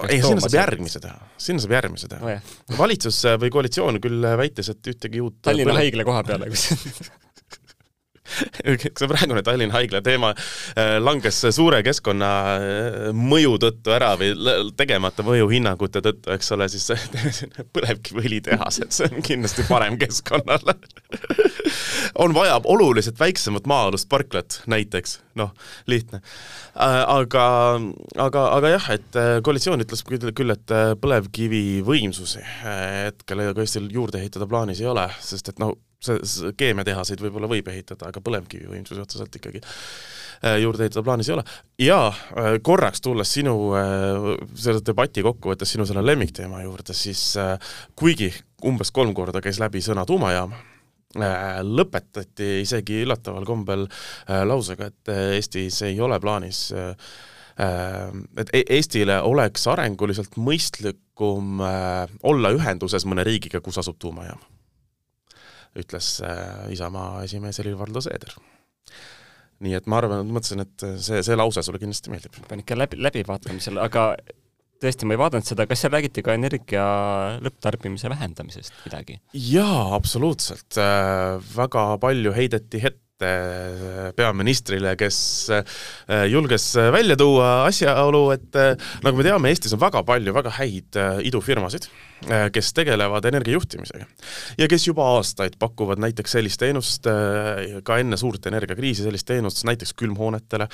ei, 0.09 0.21
sinna 0.21 0.41
saab 0.43 0.57
järgmise 0.57 1.01
teha, 1.03 1.29
sinna 1.41 1.63
saab 1.63 1.77
järgmise 1.77 2.09
teha 2.11 2.33
oh,. 2.33 2.51
valitsus 2.77 3.23
või 3.41 3.53
koalitsioon 3.53 4.01
küll 4.03 4.27
väitis, 4.39 4.73
et 4.73 4.91
ühtegi 4.93 5.23
uut 5.23 5.39
Tallinna 5.45 5.73
põle... 5.73 5.85
haigla 5.85 6.05
koha 6.07 6.25
peale, 6.27 6.51
kus 6.53 6.67
see 8.27 9.07
praegune 9.09 9.41
Tallinna 9.45 9.77
Haigla 9.77 10.01
teema 10.05 10.33
äh, 10.33 10.97
langes 11.01 11.39
suure 11.55 11.79
keskkonna 11.85 12.31
äh, 12.57 12.97
mõju 13.15 13.55
tõttu 13.63 13.93
ära 13.95 14.13
või 14.19 14.33
tegemata 14.77 15.25
mõjuhinnangute 15.27 16.03
tõttu, 16.05 16.33
eks 16.35 16.51
ole, 16.55 16.67
siis 16.71 16.89
põlevkiviõlitehas, 17.75 18.81
et 18.83 18.97
see 18.97 19.09
on 19.09 19.23
kindlasti 19.25 19.65
parem 19.69 19.97
keskkonnale 20.01 20.77
on 22.23 22.33
vaja 22.35 22.59
oluliselt 22.63 23.19
väiksemat 23.19 23.67
maa-alust 23.69 24.09
parklat 24.09 24.61
näiteks, 24.67 25.19
noh, 25.39 25.53
lihtne. 25.87 26.21
Äh, 26.77 27.01
aga, 27.09 27.45
aga, 28.21 28.45
aga 28.59 28.71
jah, 28.75 28.87
et 28.93 29.19
koalitsioon 29.45 29.81
ütles 29.81 30.03
küll, 30.05 30.53
et 30.53 30.75
põlevkivivõimsusi 31.01 32.43
hetkel 32.61 33.47
Eestil 33.49 33.89
juurde 33.93 34.21
ehitada 34.21 34.45
plaanis 34.49 34.83
ei 34.83 34.89
ole, 34.91 35.07
sest 35.25 35.49
et 35.53 35.61
noh, 35.63 35.73
see, 36.03 36.51
keemiatehaseid 36.57 37.21
võib-olla 37.23 37.49
võib 37.51 37.67
ehitada, 37.71 38.11
aga 38.11 38.21
põlevkivivõimsusi 38.23 39.01
otseselt 39.01 39.35
ikkagi 39.39 39.61
äh, 39.61 40.57
juurde 40.61 40.85
ehitada 40.85 41.03
plaanis 41.05 41.29
ei 41.29 41.35
ole. 41.37 41.45
ja 41.81 41.99
äh, 42.07 42.49
korraks 42.63 43.01
tulles 43.01 43.31
sinu 43.33 43.55
äh, 43.77 44.31
selle 44.55 44.83
debati 44.85 45.25
kokkuvõttes 45.25 45.73
sinu 45.73 45.87
selle 45.89 46.05
lemmikteema 46.05 46.63
juurde, 46.65 46.95
siis 46.97 47.23
kuigi 47.97 48.31
umbes 48.65 48.91
kolm 48.93 49.13
korda 49.17 49.41
käis 49.43 49.61
läbi 49.61 49.81
sõna 49.85 50.05
tuumajaam, 50.07 50.53
lõpetati 51.17 52.61
isegi 52.61 53.01
üllataval 53.05 53.47
kombel 53.47 53.87
lausega, 54.27 54.91
et 54.91 55.13
Eestis 55.37 55.81
ei 55.87 55.97
ole 56.01 56.19
plaanis 56.23 56.67
et 57.57 58.51
e-, 58.53 58.65
Eestile 58.77 59.17
oleks 59.25 59.65
arenguliselt 59.71 60.37
mõistlikum 60.37 61.63
olla 61.63 62.53
ühenduses 62.53 63.07
mõne 63.09 63.25
riigiga, 63.25 63.63
kus 63.65 63.81
asub 63.81 63.97
tuumajaam 63.97 64.43
ütles 65.77 66.17
äh, 66.25 66.71
Isamaa 66.73 67.23
esimees 67.27 67.59
Helir-Valdor 67.61 68.03
Seeder. 68.05 68.33
nii 69.65 69.73
et 69.73 69.87
ma 69.89 69.97
arvan, 69.97 70.27
mõtlesin, 70.29 70.61
et 70.61 70.83
see, 71.01 71.23
see 71.25 71.37
lause 71.37 71.63
sulle 71.65 71.79
kindlasti 71.81 72.11
meeldib. 72.13 72.35
pean 72.49 72.61
ikka 72.61 72.77
läbi, 72.77 72.99
läbivaatamisel, 73.01 73.79
aga 73.81 74.11
tõesti, 74.81 75.07
ma 75.07 75.15
ei 75.15 75.21
vaadanud 75.21 75.47
seda, 75.47 75.65
kas 75.69 75.83
seal 75.83 75.93
räägiti 75.95 76.23
ka 76.25 76.35
energia 76.37 76.85
lõpptarbimise 77.43 78.11
vähendamisest 78.13 78.85
midagi? 78.85 79.19
jaa, 79.33 79.95
absoluutselt. 79.97 80.79
Äh, 80.81 81.37
väga 81.55 81.89
palju 82.03 82.35
heideti 82.37 82.83
ette 83.17 83.29
äh, 83.29 84.11
peaministrile, 84.15 84.95
kes 84.97 85.49
julges 86.29 86.69
välja 86.93 87.17
tuua 87.17 87.65
asjaolu, 87.65 88.29
et 88.35 88.59
nagu 89.03 89.17
me 89.17 89.25
teame, 89.25 89.49
Eestis 89.49 89.73
on 89.73 89.81
väga 89.81 90.03
palju 90.05 90.35
väga 90.35 90.53
häid 90.59 90.99
idufirmasid 91.25 91.89
kes 92.51 92.73
tegelevad 92.73 93.25
energiajuhtimisega 93.25 94.05
ja 94.57 94.67
kes 94.67 94.87
juba 94.87 95.05
aastaid 95.15 95.53
pakuvad 95.59 95.99
näiteks 96.01 96.31
sellist 96.31 96.59
teenust, 96.59 97.05
ka 97.83 97.97
enne 98.01 98.17
suurt 98.17 98.45
energiakriisi 98.49 99.05
sellist 99.05 99.27
teenust 99.29 99.63
näiteks 99.67 99.93
külmhoonetele, 99.97 100.67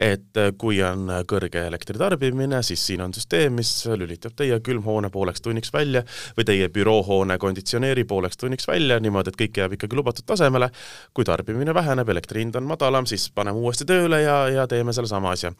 et 0.00 0.40
kui 0.58 0.80
on 0.82 1.06
kõrge 1.30 1.62
elektritarbimine, 1.70 2.62
siis 2.66 2.82
siin 2.90 3.04
on 3.04 3.14
süsteem, 3.14 3.54
mis 3.60 3.70
lülitab 3.86 4.34
teie 4.38 4.58
külmhoone 4.64 5.10
pooleks 5.14 5.44
tunniks 5.44 5.72
välja 5.74 6.02
või 6.36 6.48
teie 6.50 6.68
büroohoone 6.74 7.38
konditsioneeri 7.38 8.04
pooleks 8.04 8.40
tunniks 8.42 8.66
välja, 8.68 8.98
niimoodi, 9.00 9.32
et 9.32 9.40
kõik 9.42 9.62
jääb 9.62 9.78
ikkagi 9.78 9.98
lubatud 9.98 10.26
tasemele. 10.26 10.70
kui 11.14 11.24
tarbimine 11.24 11.74
väheneb, 11.74 11.87
elektri 11.96 12.42
hind 12.44 12.56
on 12.60 12.68
madalam, 12.68 13.06
siis 13.08 13.28
paneme 13.34 13.58
uuesti 13.58 13.86
tööle 13.88 14.20
ja, 14.22 14.38
ja 14.52 14.66
teeme 14.70 14.92
sellesama 14.92 15.32
asja. 15.32 15.52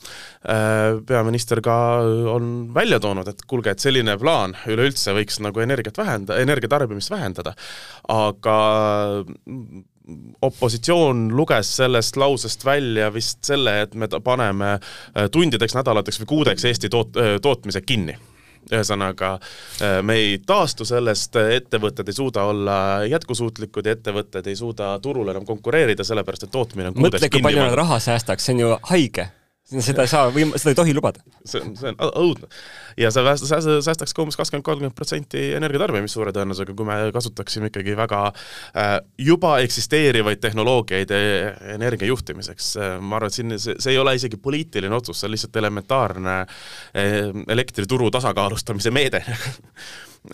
peaminister 1.07 1.61
ka 1.65 1.77
on 2.35 2.71
välja 2.75 3.01
toonud, 3.01 3.29
et 3.29 3.45
kuulge, 3.49 3.73
et 3.73 3.83
selline 3.83 4.19
plaan 4.21 4.57
üleüldse 4.69 5.15
võiks 5.17 5.41
nagu 5.45 5.65
energiat 5.65 5.99
vähenda, 5.99 6.39
energia 6.43 6.69
tarbimist 6.69 7.11
vähendada, 7.11 7.55
aga 8.13 8.59
opositsioon 10.43 11.29
luges 11.37 11.71
sellest 11.77 12.17
lausest 12.17 12.65
välja 12.65 13.11
vist 13.15 13.45
selle, 13.45 13.81
et 13.83 13.95
me 13.95 14.09
paneme 14.25 14.75
äh, 14.79 15.29
tundideks, 15.33 15.77
nädalateks 15.77 16.23
või 16.23 16.33
kuudeks 16.35 16.65
Eesti 16.69 16.91
toot-, 16.93 17.19
äh, 17.21 17.37
tootmise 17.43 17.83
kinni 17.85 18.17
ühesõnaga, 18.73 19.35
äh, 19.83 19.99
me 20.03 20.19
ei 20.21 20.37
taastu 20.47 20.87
sellest, 20.89 21.37
ettevõtted 21.37 22.09
ei 22.09 22.19
suuda 22.19 22.45
olla 22.51 22.79
jätkusuutlikud 23.09 23.87
ja 23.87 23.97
ettevõtted 23.99 24.47
ei 24.47 24.57
suuda 24.59 24.95
turul 25.03 25.29
enam 25.33 25.47
konkureerida, 25.49 26.05
sellepärast 26.05 26.49
et 26.49 26.55
tootmine 26.55 26.93
on 26.93 27.03
mõtle, 27.09 27.31
kui 27.33 27.45
palju 27.45 27.65
nad 27.65 27.77
raha 27.79 28.01
säästaks, 28.03 28.49
see 28.49 28.59
on 28.59 28.65
ju 28.65 28.79
haige 28.93 29.31
seda 29.69 30.05
ei 30.05 30.11
saa 30.11 30.31
või 30.33 30.47
seda 30.57 30.73
ei 30.73 30.79
tohi 30.79 30.95
lubada. 30.97 31.21
see 31.45 31.61
on, 31.61 31.75
see 31.77 31.91
on 31.93 31.99
õudne. 32.23 32.49
ja 33.01 33.11
see 33.13 33.35
säästaks 33.85 34.15
ka 34.17 34.25
umbes 34.25 34.39
kakskümmend, 34.41 34.65
kolmkümmend 34.65 34.97
protsenti 34.97 35.43
energiatarbimist 35.59 36.17
suure 36.17 36.33
tõenäosusega, 36.37 36.77
kui 36.77 36.89
me 36.89 36.99
kasutaksime 37.15 37.69
ikkagi 37.73 37.97
väga 37.99 38.23
äh, 38.31 38.95
juba 39.21 39.59
eksisteerivaid 39.65 40.41
tehnoloogiaid 40.41 41.13
e, 41.13 41.23
energia 41.75 42.09
juhtimiseks. 42.09 42.75
ma 43.01 43.21
arvan, 43.21 43.29
et 43.29 43.39
siin 43.39 43.57
see, 43.59 43.77
see 43.77 43.95
ei 43.95 44.01
ole 44.01 44.17
isegi 44.17 44.41
poliitiline 44.41 44.95
otsus, 44.97 45.21
see 45.21 45.29
on 45.29 45.37
lihtsalt 45.37 45.61
elementaarne 45.61 46.39
äh, 46.41 47.19
elektrituru 47.49 48.11
tasakaalustamise 48.15 48.95
meede 48.95 49.25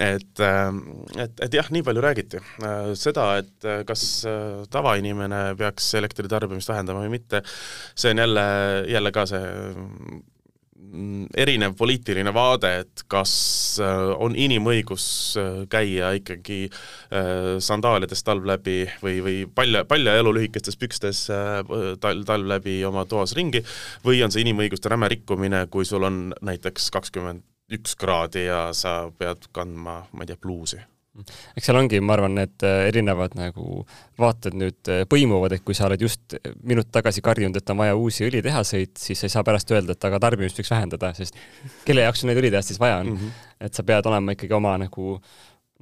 et, 0.00 0.40
ähm, 0.40 0.80
et, 1.18 1.38
et 1.46 1.54
jah, 1.54 1.68
nii 1.72 1.84
palju 1.86 2.02
räägiti. 2.02 2.40
Äh, 2.62 2.92
seda, 2.98 3.28
et 3.42 3.68
äh, 3.68 3.82
kas 3.86 4.24
äh, 4.28 4.64
tavainimene 4.72 5.54
peaks 5.58 5.92
elektritarbimist 6.00 6.72
vähendama 6.72 7.04
või 7.04 7.14
mitte, 7.18 7.44
see 7.94 8.14
on 8.14 8.24
jälle, 8.24 8.44
jälle 8.90 9.12
ka 9.14 9.26
see 9.30 9.44
mm, 9.70 11.30
erinev 11.44 11.76
poliitiline 11.78 12.34
vaade, 12.34 12.72
et 12.82 13.06
kas 13.10 13.34
on 13.82 14.36
inimõigus 14.38 15.06
käia 15.70 16.12
ikkagi 16.14 16.68
sandaalides 17.58 18.22
talv 18.26 18.46
läbi 18.46 18.84
või, 19.02 19.16
või 19.24 19.38
palja, 19.50 19.82
palja 19.88 20.14
elu 20.20 20.34
lühikestes 20.36 20.78
pükstes 20.78 21.24
talv, 21.28 22.22
talv 22.28 22.46
läbi 22.52 22.76
oma 22.86 23.02
toas 23.10 23.34
ringi 23.34 23.64
või 24.06 24.22
on 24.22 24.34
see 24.34 24.46
inimõiguste 24.46 24.92
räme 24.92 25.10
rikkumine, 25.10 25.66
kui 25.74 25.86
sul 25.88 26.06
on 26.06 26.28
näiteks 26.46 26.92
kakskümmend 26.94 27.42
üks 27.72 27.94
kraadi 27.96 28.44
ja 28.44 28.66
sa 28.76 29.10
pead 29.18 29.48
kandma, 29.52 30.02
ma 30.12 30.24
ei 30.24 30.32
tea, 30.32 30.40
pluusi 30.40 30.82
eks 31.54 31.68
seal 31.68 31.78
ongi, 31.78 32.00
ma 32.02 32.16
arvan, 32.16 32.34
need 32.38 32.64
äh, 32.66 32.88
erinevad 32.88 33.36
nagu 33.38 33.84
vaated 34.20 34.56
nüüd 34.58 34.90
äh, 34.90 35.04
põimuvad, 35.10 35.54
et 35.54 35.64
kui 35.66 35.76
sa 35.76 35.86
oled 35.86 36.02
just 36.02 36.34
minut 36.66 36.90
tagasi 36.94 37.22
karjunud, 37.24 37.56
et 37.60 37.70
on 37.70 37.78
vaja 37.78 37.94
uusi 37.98 38.26
õlitehaseid, 38.26 38.96
siis 38.98 39.22
sa 39.22 39.28
ei 39.28 39.34
saa 39.36 39.44
pärast 39.46 39.70
öelda, 39.74 39.94
et 39.94 40.08
aga 40.08 40.20
tarbimist 40.26 40.58
võiks 40.58 40.72
vähendada, 40.74 41.12
sest 41.16 41.38
kelle 41.86 42.06
jaoks 42.06 42.26
neid 42.26 42.40
õlitehaseid 42.42 42.74
siis 42.74 42.82
vaja 42.82 42.98
on 43.04 43.12
mm. 43.12 43.16
-hmm. 43.20 43.48
et 43.68 43.78
sa 43.78 43.86
pead 43.86 44.10
olema 44.10 44.34
ikkagi 44.34 44.58
oma 44.58 44.74
nagu 44.82 45.16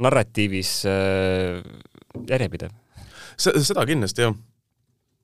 narratiivis 0.02 0.74
äh, 0.90 1.62
järjepidev. 2.28 2.76
seda 3.38 3.86
kindlasti, 3.88 4.28
jah. 4.28 4.36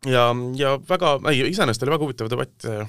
ja, 0.06 0.24
ja 0.56 0.78
väga, 0.88 1.18
ei, 1.30 1.50
iseenesest 1.52 1.84
oli 1.84 1.96
väga 1.98 2.04
huvitav 2.06 2.32
debatt 2.32 2.64
Äh, 2.64 2.88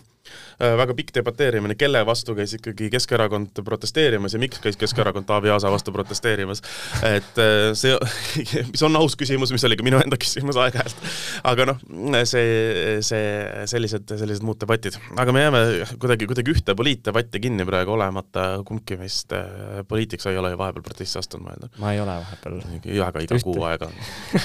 väga 0.59 0.95
pikk 0.97 1.13
debateerimine, 1.15 1.75
kelle 1.79 2.01
vastu 2.07 2.35
käis 2.37 2.53
ikkagi 2.57 2.89
Keskerakond 2.91 3.61
protesteerimas 3.65 4.33
ja 4.35 4.41
miks 4.41 4.59
käis 4.63 4.77
Keskerakond 4.79 5.27
Taavi 5.29 5.51
Aasa 5.53 5.71
vastu 5.71 5.91
protesteerimas. 5.95 6.61
et 7.03 7.39
äh, 7.39 7.71
see, 7.73 7.95
mis 8.71 8.83
on 8.83 8.95
aus 8.99 9.15
küsimus, 9.19 9.53
mis 9.55 9.63
oli 9.67 9.77
ka 9.79 9.85
minu 9.85 9.99
enda 10.01 10.19
küsimus 10.19 10.59
aeg-ajalt. 10.59 11.03
aga 11.49 11.67
noh, 11.71 11.79
see, 12.27 12.99
see, 13.05 13.23
sellised, 13.71 14.11
sellised 14.21 14.45
muud 14.45 14.59
debatid. 14.61 14.97
aga 15.17 15.35
me 15.35 15.45
jääme 15.45 15.63
kuidagi, 16.01 16.27
kuidagi 16.29 16.55
ühte 16.55 16.75
poliitdebatti 16.77 17.41
kinni 17.43 17.67
praegu 17.67 17.95
olemata, 17.95 18.47
kumbki 18.67 18.99
meist 18.99 19.35
äh, 19.35 19.81
poliitiks 19.87 20.27
ei 20.29 20.39
ole 20.39 20.53
ju 20.53 20.59
vahepeal 20.61 20.85
protesti 20.85 21.21
astunud, 21.21 21.47
ma 21.47 21.55
eeldan. 21.55 21.73
ma 21.79 21.93
ei 21.95 22.03
ole 22.03 22.17
vahepeal. 22.25 22.59
aga 23.07 23.23
iga 23.25 23.39
Ühte. 23.39 23.45
kuu 23.47 23.63
aega 23.67 23.89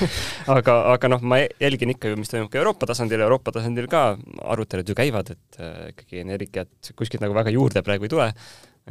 aga, 0.58 0.78
aga 0.94 1.12
noh, 1.14 1.24
ma 1.24 1.42
jälgin 1.42 1.94
ikka 1.94 2.12
ju, 2.12 2.20
mis 2.20 2.32
toimub 2.32 2.52
ka 2.52 2.60
Euroopa 2.62 2.88
tasandil, 2.90 3.22
Euroopa 3.24 3.54
tasandil 3.54 3.88
ka 3.90 4.06
arutelud 4.54 4.88
ju 4.88 4.96
käivad, 4.98 5.34
et 5.34 5.60
ikkagi 5.90 6.22
energiat 6.22 6.92
kuskilt 6.96 7.24
nagu 7.24 7.36
väga 7.36 7.52
juurde 7.54 7.82
praegu 7.86 8.06
ei 8.06 8.12
tule, 8.12 8.28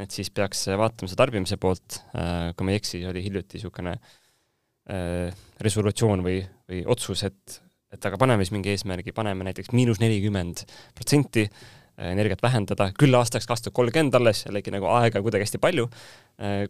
et 0.00 0.14
siis 0.14 0.30
peaks 0.34 0.66
vaatama 0.74 1.10
seda 1.10 1.22
tarbimise 1.22 1.58
poolt, 1.60 2.00
äh, 2.18 2.50
kui 2.56 2.66
ma 2.66 2.74
ei 2.74 2.80
eksi, 2.80 3.04
oli 3.10 3.22
hiljuti 3.24 3.58
niisugune 3.58 3.94
äh, 3.94 5.44
resolutsioon 5.62 6.24
või, 6.24 6.40
või 6.70 6.82
otsus, 6.90 7.24
et, 7.28 7.60
et 7.94 8.10
aga 8.10 8.18
paneme 8.20 8.44
siis 8.44 8.54
mingi 8.56 8.74
eesmärgi, 8.74 9.14
paneme 9.16 9.46
näiteks 9.48 9.72
miinus 9.76 10.02
nelikümmend 10.02 10.64
protsenti 10.98 11.46
äh, 11.46 12.10
energiat 12.10 12.42
vähendada, 12.42 12.90
küll 12.98 13.14
aastaks 13.18 13.46
kaks 13.50 13.66
tuhat 13.66 13.78
kolmkümmend 13.78 14.18
alles, 14.18 14.44
jällegi 14.48 14.74
nagu 14.74 14.90
aega 14.96 15.22
kuidagi 15.22 15.46
hästi 15.46 15.62
palju, 15.62 15.86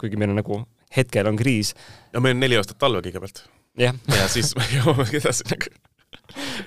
kuigi 0.01 0.19
meil 0.21 0.35
on 0.35 0.43
nagu 0.43 0.61
hetkel 0.93 1.31
on 1.31 1.41
kriis. 1.41 1.73
ja 2.13 2.21
meil 2.21 2.37
on 2.37 2.45
neli 2.45 2.61
aastat 2.61 2.77
talve 2.79 3.01
kõigepealt. 3.07 3.47
ja 3.81 3.95
siis 4.29 4.53
me 4.59 4.69
jõuame 4.77 5.09
edasi 5.17 5.49
nagu 5.49 5.73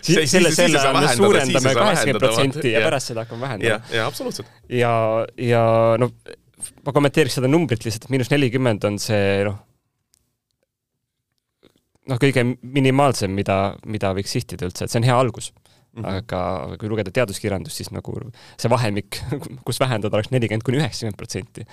siis 0.01 0.31
selle, 0.31 0.51
selle 0.55 0.81
ajal 0.81 0.97
me 0.97 1.13
suurendame 1.15 1.73
kaheksakümmend 1.77 2.23
protsenti 2.23 2.73
ja 2.73 2.83
pärast 2.85 3.13
seda 3.13 3.23
hakkame 3.25 3.47
vähendama. 3.47 3.79
ja 3.93 4.07
absoluutselt. 4.07 4.51
ja, 4.69 4.91
ja 5.41 5.63
noh, 6.01 6.13
ma 6.85 6.95
kommenteeriks 6.95 7.39
seda 7.39 7.49
numbrit 7.51 7.85
lihtsalt, 7.85 8.07
et 8.07 8.13
miinus 8.13 8.31
nelikümmend 8.33 8.87
on 8.89 8.99
see 9.01 9.43
noh, 9.47 9.59
noh, 12.07 12.21
kõige 12.21 12.45
minimaalsem, 12.61 13.33
mida, 13.35 13.75
mida 13.85 14.13
võiks 14.17 14.33
sihtida 14.37 14.67
üldse, 14.69 14.85
et 14.87 14.93
see 14.93 15.01
on 15.01 15.07
hea 15.07 15.17
algus 15.17 15.51
mm. 15.51 16.01
-hmm. 16.01 16.09
aga, 16.15 16.41
aga 16.65 16.81
kui 16.81 16.91
lugeda 16.91 17.13
teaduskirjandust, 17.13 17.81
siis 17.81 17.93
nagu 17.95 18.17
see 18.57 18.71
vahemik, 18.71 19.21
kus 19.67 19.79
vähendada 19.83 20.19
oleks 20.19 20.33
nelikümmend 20.33 20.65
kuni 20.67 20.81
üheksakümmend 20.81 21.19
protsenti 21.19 21.67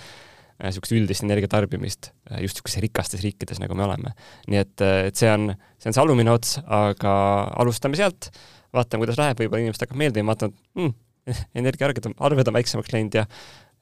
niisugust 0.63 0.93
äh, 0.93 0.99
üldist 0.99 1.25
energiatarbimist 1.25 2.11
äh, 2.31 2.41
just 2.45 2.57
niisugustes 2.57 2.83
rikastes 2.83 3.23
riikides, 3.25 3.59
nagu 3.63 3.75
me 3.77 3.85
oleme. 3.87 4.13
nii 4.51 4.61
et, 4.61 4.75
äh, 4.85 5.07
et 5.09 5.19
see 5.19 5.31
on, 5.31 5.51
see 5.79 5.91
on 5.91 5.97
see 5.97 6.03
alumine 6.03 6.31
ots, 6.31 6.57
aga 6.63 7.15
alustame 7.63 7.99
sealt, 7.99 8.31
vaatame, 8.75 9.03
kuidas 9.03 9.19
läheb, 9.21 9.43
võib-olla 9.43 9.65
inimesed 9.65 9.85
hakkab 9.85 10.01
meeldima, 10.01 10.33
vaatavad 10.33 10.55
mm,, 10.79 10.95
energiaarved 11.61 12.09
on, 12.11 12.17
arved 12.29 12.51
on 12.51 12.59
väiksemaks 12.59 12.95
läinud 12.95 13.19
ja, 13.21 13.27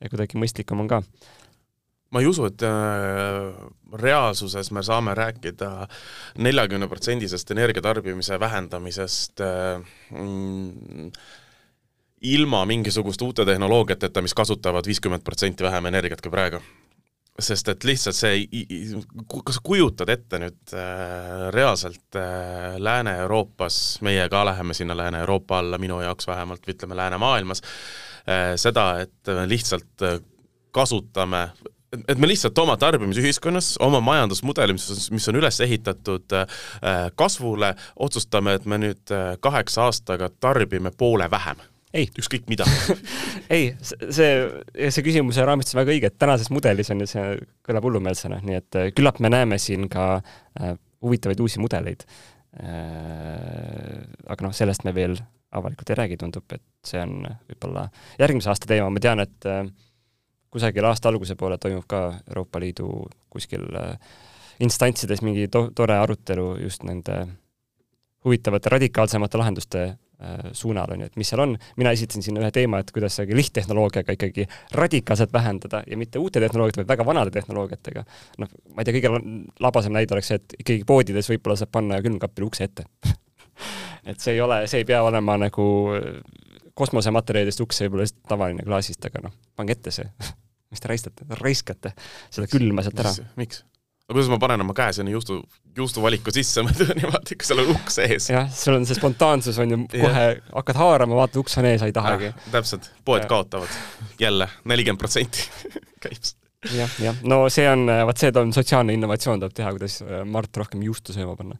ja 0.02 0.12
kuidagi 0.12 0.40
mõistlikum 0.40 0.86
on 0.86 0.92
ka 0.92 1.04
ma 2.14 2.22
ei 2.22 2.28
usu, 2.30 2.46
et 2.46 2.62
reaalsuses 3.98 4.70
me 4.72 4.84
saame 4.86 5.16
rääkida 5.18 5.88
neljakümneprotsendisest 6.46 7.52
energiatarbimise 7.56 8.40
vähendamisest 8.40 9.42
äh, 9.42 9.82
mm, 10.12 11.10
ilma 12.24 12.66
mingisuguste 12.66 13.26
uute 13.26 13.46
tehnoloogiateta, 13.46 14.22
mis 14.22 14.34
kasutavad 14.34 14.88
viiskümmend 14.88 15.24
protsenti 15.24 15.64
vähem 15.64 15.86
energiat 15.92 16.22
kui 16.22 16.32
praegu. 16.32 16.62
sest 17.40 17.68
et 17.68 17.84
lihtsalt 17.84 18.16
see, 18.16 18.44
kas 19.26 19.56
sa 19.58 19.62
kujutad 19.66 20.10
ette 20.14 20.38
nüüd 20.38 20.74
äh, 20.78 21.48
reaalselt 21.52 22.16
äh, 22.16 22.76
Lääne-Euroopas, 22.78 24.02
meie 24.06 24.28
ka 24.30 24.44
läheme 24.46 24.74
sinna 24.78 24.94
Lääne-Euroopa 24.98 25.58
alla, 25.60 25.78
minu 25.82 25.98
jaoks 26.02 26.28
vähemalt, 26.28 26.70
ütleme, 26.70 26.96
läänemaailmas 26.96 27.64
äh,, 27.66 28.54
seda, 28.56 29.00
et 29.02 29.34
lihtsalt 29.50 30.06
äh, 30.06 30.20
kasutame 30.72 31.48
et 32.08 32.18
me 32.18 32.28
lihtsalt 32.28 32.58
oma 32.58 32.78
tarbimisühiskonnas, 32.78 33.76
oma 33.84 34.02
majandusmudeli, 34.02 34.74
mis 34.74 35.10
mis 35.12 35.28
on 35.30 35.38
üles 35.42 35.60
ehitatud 35.62 36.38
äh, 36.38 36.48
kasvule, 37.16 37.74
otsustame, 37.96 38.58
et 38.58 38.66
me 38.66 38.80
nüüd 38.82 39.14
äh, 39.14 39.36
kaheksa 39.40 39.88
aastaga 39.90 40.30
tarbime 40.40 40.92
poole 40.98 41.30
vähem. 41.32 41.62
Ükskõik 41.94 42.48
mida. 42.50 42.66
Ei, 43.54 43.74
see, 43.86 44.30
see 44.90 45.06
küsimuse 45.06 45.46
raamistus 45.46 45.76
on 45.76 45.84
väga 45.84 45.94
õige, 45.94 46.10
et 46.10 46.18
tänases 46.22 46.50
mudelis 46.54 46.90
on 46.94 47.04
ju 47.04 47.10
see, 47.10 47.26
kõlab 47.66 47.86
hullumeelsena, 47.88 48.40
nii 48.46 48.58
et 48.60 48.80
äh, 48.80 48.90
küllap 48.98 49.22
me 49.24 49.32
näeme 49.34 49.60
siin 49.62 49.86
ka 49.92 50.08
äh, 50.18 50.74
huvitavaid 51.04 51.44
uusi 51.44 51.62
mudeleid. 51.62 52.06
Äh,. 52.54 54.04
aga 54.30 54.46
noh, 54.46 54.54
sellest 54.54 54.84
me 54.86 54.94
veel 54.94 55.16
avalikult 55.54 55.90
ei 55.90 55.98
räägi, 55.98 56.18
tundub, 56.22 56.46
et 56.54 56.64
see 56.86 57.02
on 57.02 57.24
võib-olla 57.50 57.88
järgmise 58.22 58.50
aasta 58.52 58.70
teema, 58.70 58.92
ma 58.94 59.02
tean, 59.02 59.22
et 59.22 59.48
kusagil 60.54 60.86
aasta 60.86 61.10
alguse 61.10 61.36
poole 61.38 61.58
toimub 61.62 61.86
ka 61.90 62.04
Euroopa 62.28 62.62
Liidu 62.62 62.90
kuskil 63.34 63.66
instantsides 64.62 65.22
mingi 65.26 65.48
to 65.50 65.68
tore 65.76 65.98
arutelu 65.98 66.56
just 66.62 66.86
nende 66.86 67.24
huvitavate 68.26 68.70
radikaalsemate 68.70 69.42
lahenduste 69.42 69.84
suunal, 70.56 70.94
on 70.94 71.04
ju, 71.04 71.10
et 71.12 71.18
mis 71.20 71.30
seal 71.30 71.44
on, 71.44 71.56
mina 71.80 71.94
esitasin 71.96 72.26
sinna 72.26 72.44
ühe 72.44 72.52
teema, 72.56 72.80
et 72.84 72.92
kuidas 72.96 73.20
lihttehnoloogiaga 73.28 74.16
ikkagi 74.18 74.48
radikaalselt 74.80 75.34
vähendada 75.34 75.84
ja 75.88 75.98
mitte 76.00 76.22
uute 76.22 76.42
tehnoloogiate, 76.44 76.84
vaid 76.84 76.94
väga 76.94 77.06
vanade 77.08 77.34
tehnoloogiatega. 77.36 78.06
noh, 78.44 78.54
ma 78.74 78.82
ei 78.84 78.90
tea, 78.90 78.98
kõige 79.00 79.12
labasem 79.64 79.96
näide 79.96 80.16
oleks 80.16 80.32
see, 80.32 80.40
et 80.42 80.56
ikkagi 80.60 80.88
poodides 80.88 81.30
võib-olla 81.32 81.58
saab 81.60 81.74
panna 81.74 82.00
külmkapile 82.04 82.48
ukse 82.48 82.70
ette 82.70 82.88
et 84.10 84.20
see 84.20 84.38
ei 84.38 84.42
ole, 84.44 84.64
see 84.68 84.84
ei 84.84 84.88
pea 84.90 85.04
olema 85.04 85.38
nagu 85.42 85.68
kosmosematerjalidest 86.74 87.62
uks, 87.66 87.78
see 87.80 87.90
võib 87.90 88.00
olla 88.00 88.08
lihtsalt 88.08 88.32
tavaline 88.32 88.66
klaasist, 88.66 89.06
aga 89.10 89.28
noh, 89.28 89.36
pange 89.58 89.78
ette 89.78 89.94
see 89.94 90.08
mis 90.74 90.82
te 90.82 90.90
raistate, 90.90 91.28
raiskate 91.42 91.94
seda 92.34 92.50
külma 92.50 92.86
sealt 92.86 93.04
ära. 93.04 93.14
miks? 93.40 93.64
Aga 94.04 94.18
kuidas 94.18 94.30
ma 94.34 94.40
panen 94.42 94.64
oma 94.66 94.76
käe 94.78 94.94
sinna 94.98 95.14
juustu, 95.14 95.40
juustuvaliku 95.78 96.34
sisse, 96.36 96.62
ma 96.66 96.76
teen 96.76 96.94
niimoodi, 97.00 97.38
kui 97.40 97.48
seal 97.48 97.64
on 97.64 97.74
uks 97.76 98.00
ees. 98.04 98.30
jah, 98.34 98.52
sul 98.52 98.78
on 98.78 98.88
see 98.90 99.00
spontaansus 99.00 99.60
on 99.64 99.76
ju, 99.76 99.82
kohe 99.94 100.28
hakkad 100.52 100.82
haarama, 100.82 101.18
vaatad, 101.22 101.42
uks 101.44 101.58
on 101.62 101.70
ees, 101.72 101.86
ei 101.88 101.96
tahagi. 101.96 102.34
Ah,. 102.34 102.52
täpselt, 102.58 102.92
poed 103.08 103.26
ja. 103.26 103.32
kaotavad. 103.32 103.82
Jälle 104.20 104.50
nelikümmend 104.70 105.02
protsenti 105.02 105.48
käib. 106.04 106.34
Jah, 106.72 106.92
jah, 107.04 107.18
no 107.28 107.42
see 107.52 107.66
on, 107.68 107.90
vaat 108.08 108.22
see 108.22 108.32
on 108.40 108.54
sotsiaalne 108.56 108.94
innovatsioon, 108.96 109.42
tuleb 109.42 109.56
teha, 109.56 109.74
kuidas 109.76 109.98
Mart 110.32 110.62
rohkem 110.62 110.84
juustu 110.86 111.12
sööma 111.16 111.36
panna 111.36 111.58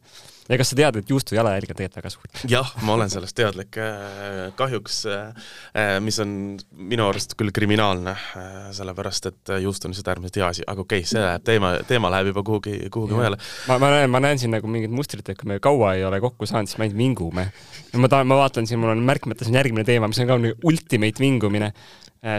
ja 0.48 0.58
kas 0.60 0.70
sa 0.72 0.76
tead, 0.78 0.98
et 1.00 1.10
juustu 1.10 1.36
jalajälg 1.36 1.72
on 1.72 1.78
tegelikult 1.78 1.98
väga 2.00 2.12
suur? 2.12 2.28
jah, 2.54 2.72
ma 2.84 2.96
olen 2.96 3.12
sellest 3.12 3.36
teadlik. 3.38 3.78
Äh, 3.80 4.52
kahjuks, 4.58 5.00
äh, 5.10 5.46
äh, 5.72 5.92
mis 6.04 6.18
on 6.22 6.34
minu 6.76 7.06
arust 7.08 7.36
küll 7.38 7.52
kriminaalne, 7.54 8.16
sellepärast 8.76 9.30
et 9.30 9.54
juust 9.64 9.86
on 9.86 9.94
lihtsalt 9.94 10.12
äärmiselt 10.14 10.40
hea 10.40 10.50
asi, 10.50 10.66
aga 10.66 10.84
okei 10.84 11.02
okay,, 11.04 11.10
see 11.14 11.22
läheb 11.22 11.46
teema, 11.46 11.72
teema 11.88 12.12
läheb 12.12 12.32
juba 12.32 12.44
kuhugi, 12.46 12.76
kuhugi 12.92 13.16
mujale. 13.16 13.40
ma, 13.70 13.78
ma 13.82 13.92
näen, 13.96 14.12
ma 14.12 14.22
näen 14.24 14.42
siin 14.42 14.54
nagu 14.54 14.70
mingit 14.70 14.92
mustrit, 14.94 15.28
et 15.28 15.40
kui 15.40 15.50
me 15.50 15.60
kaua 15.64 15.94
ei 15.98 16.04
ole 16.04 16.20
kokku 16.24 16.48
saanud, 16.50 16.70
siis 16.70 16.80
me 16.80 16.88
ainult 16.88 17.00
vingume. 17.00 17.48
ma 18.00 18.12
tahan, 18.12 18.28
ma 18.30 18.40
vaatan 18.44 18.68
siin, 18.68 18.82
mul 18.82 18.92
on 18.94 19.04
märkmetes 19.06 19.50
on 19.50 19.60
järgmine 19.60 19.86
teema, 19.88 20.10
mis 20.10 20.20
on 20.22 20.30
ka 20.30 20.38
ultimate 20.64 21.24
vingumine. 21.24 21.72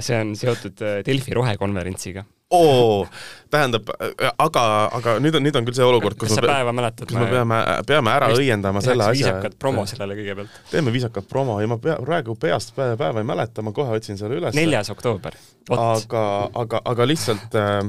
see 0.02 0.18
on 0.18 0.34
seotud 0.38 0.82
Delfi 1.06 1.34
rohekonverentsiga 1.38 2.26
oo, 2.54 3.08
tähendab, 3.50 3.90
aga, 4.38 4.64
aga 4.94 5.16
nüüd 5.24 5.38
on, 5.40 5.46
nüüd 5.48 5.58
on 5.58 5.68
küll 5.68 5.78
see 5.78 5.86
olukord, 5.86 6.18
kus 6.20 6.30
kas 6.30 6.40
sa 6.42 6.46
päeva 6.46 6.74
mäletad? 6.76 7.10
kus 7.10 7.18
me 7.18 7.28
peame, 7.32 7.60
peame 7.90 8.14
ära 8.14 8.30
õiendama 8.36 8.84
selle 8.86 9.08
asja. 9.08 9.18
viisakat 9.18 9.58
promo 9.62 9.86
sellele 9.90 10.18
kõigepealt. 10.20 10.60
teeme 10.72 10.94
viisakat 10.94 11.30
promo 11.30 11.58
ja 11.64 11.70
ma 11.72 11.80
pea, 11.82 11.98
praegu 12.06 12.38
peast 12.40 12.76
päeva 12.78 13.12
ei 13.22 13.28
mäleta, 13.28 13.66
ma 13.66 13.74
kohe 13.76 13.98
otsin 13.98 14.22
selle 14.22 14.40
üles. 14.42 14.58
neljas 14.58 14.94
oktoober. 14.94 15.38
aga, 15.74 16.26
aga, 16.66 16.82
aga 16.94 17.08
lihtsalt 17.10 17.58
äh, 17.60 17.80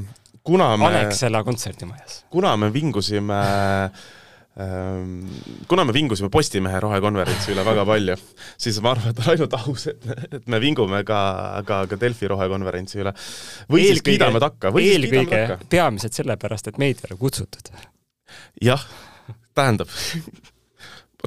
kuna 0.47 0.73
me 0.81 0.89
Alexela 0.93 1.45
kontserdimajas. 1.45 2.23
kuna 2.33 2.57
me 2.57 2.73
vingusime 2.73 3.43
Ehm, 3.45 4.25
kuna 5.69 5.85
me 5.85 5.93
vingusime 5.93 6.31
Postimehe 6.33 6.79
rohekonverentsi 6.81 7.53
üle 7.53 7.65
väga 7.67 7.85
palju, 7.89 8.15
siis 8.57 8.79
ma 8.85 8.95
arvan, 8.95 9.13
et 9.13 9.21
on 9.21 9.29
ainult 9.35 9.57
aus, 9.59 9.85
et, 9.93 10.07
et 10.31 10.49
me 10.53 10.61
vingume 10.63 11.03
ka, 11.05 11.21
ka, 11.69 11.83
ka 11.91 11.99
Delfi 12.01 12.31
rohekonverentsi 12.33 13.03
üle. 13.03 13.13
või 13.69 13.85
eelkõige, 13.85 14.01
siis 14.01 14.07
kiidame 14.09 14.41
takka, 14.41 14.73
takka. 15.53 15.59
peamiselt 15.77 16.17
sellepärast, 16.17 16.73
et 16.73 16.81
meid 16.81 17.05
ei 17.05 17.11
ole 17.11 17.21
kutsutud. 17.21 17.69
jah, 18.65 18.89
tähendab 19.53 19.93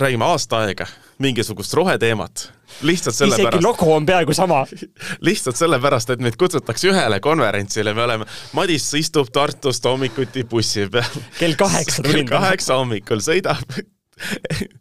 räägime 0.01 0.25
aasta 0.25 0.63
aega 0.65 0.87
mingisugust 1.19 1.73
roheteemat 1.73 2.49
lihtsalt 2.81 3.15
sellepärast. 3.15 3.53
isegi 3.53 3.63
logo 3.63 3.95
on 3.95 4.05
peaaegu 4.05 4.33
sama 4.33 4.63
lihtsalt 5.27 5.59
sellepärast, 5.59 6.09
et 6.09 6.23
meid 6.23 6.37
kutsutakse 6.39 6.91
ühele 6.91 7.19
konverentsile, 7.19 7.93
me 7.93 8.03
oleme, 8.03 8.27
Madis 8.53 8.87
istub 8.99 9.31
Tartust 9.33 9.85
hommikuti 9.85 10.43
bussi 10.43 10.87
peal. 10.91 11.23
kell 11.39 11.57
kaheksa 11.59 12.03
kell 12.03 12.27
kaheksa 12.29 12.79
hommikul 12.81 13.23
sõidab 13.25 13.79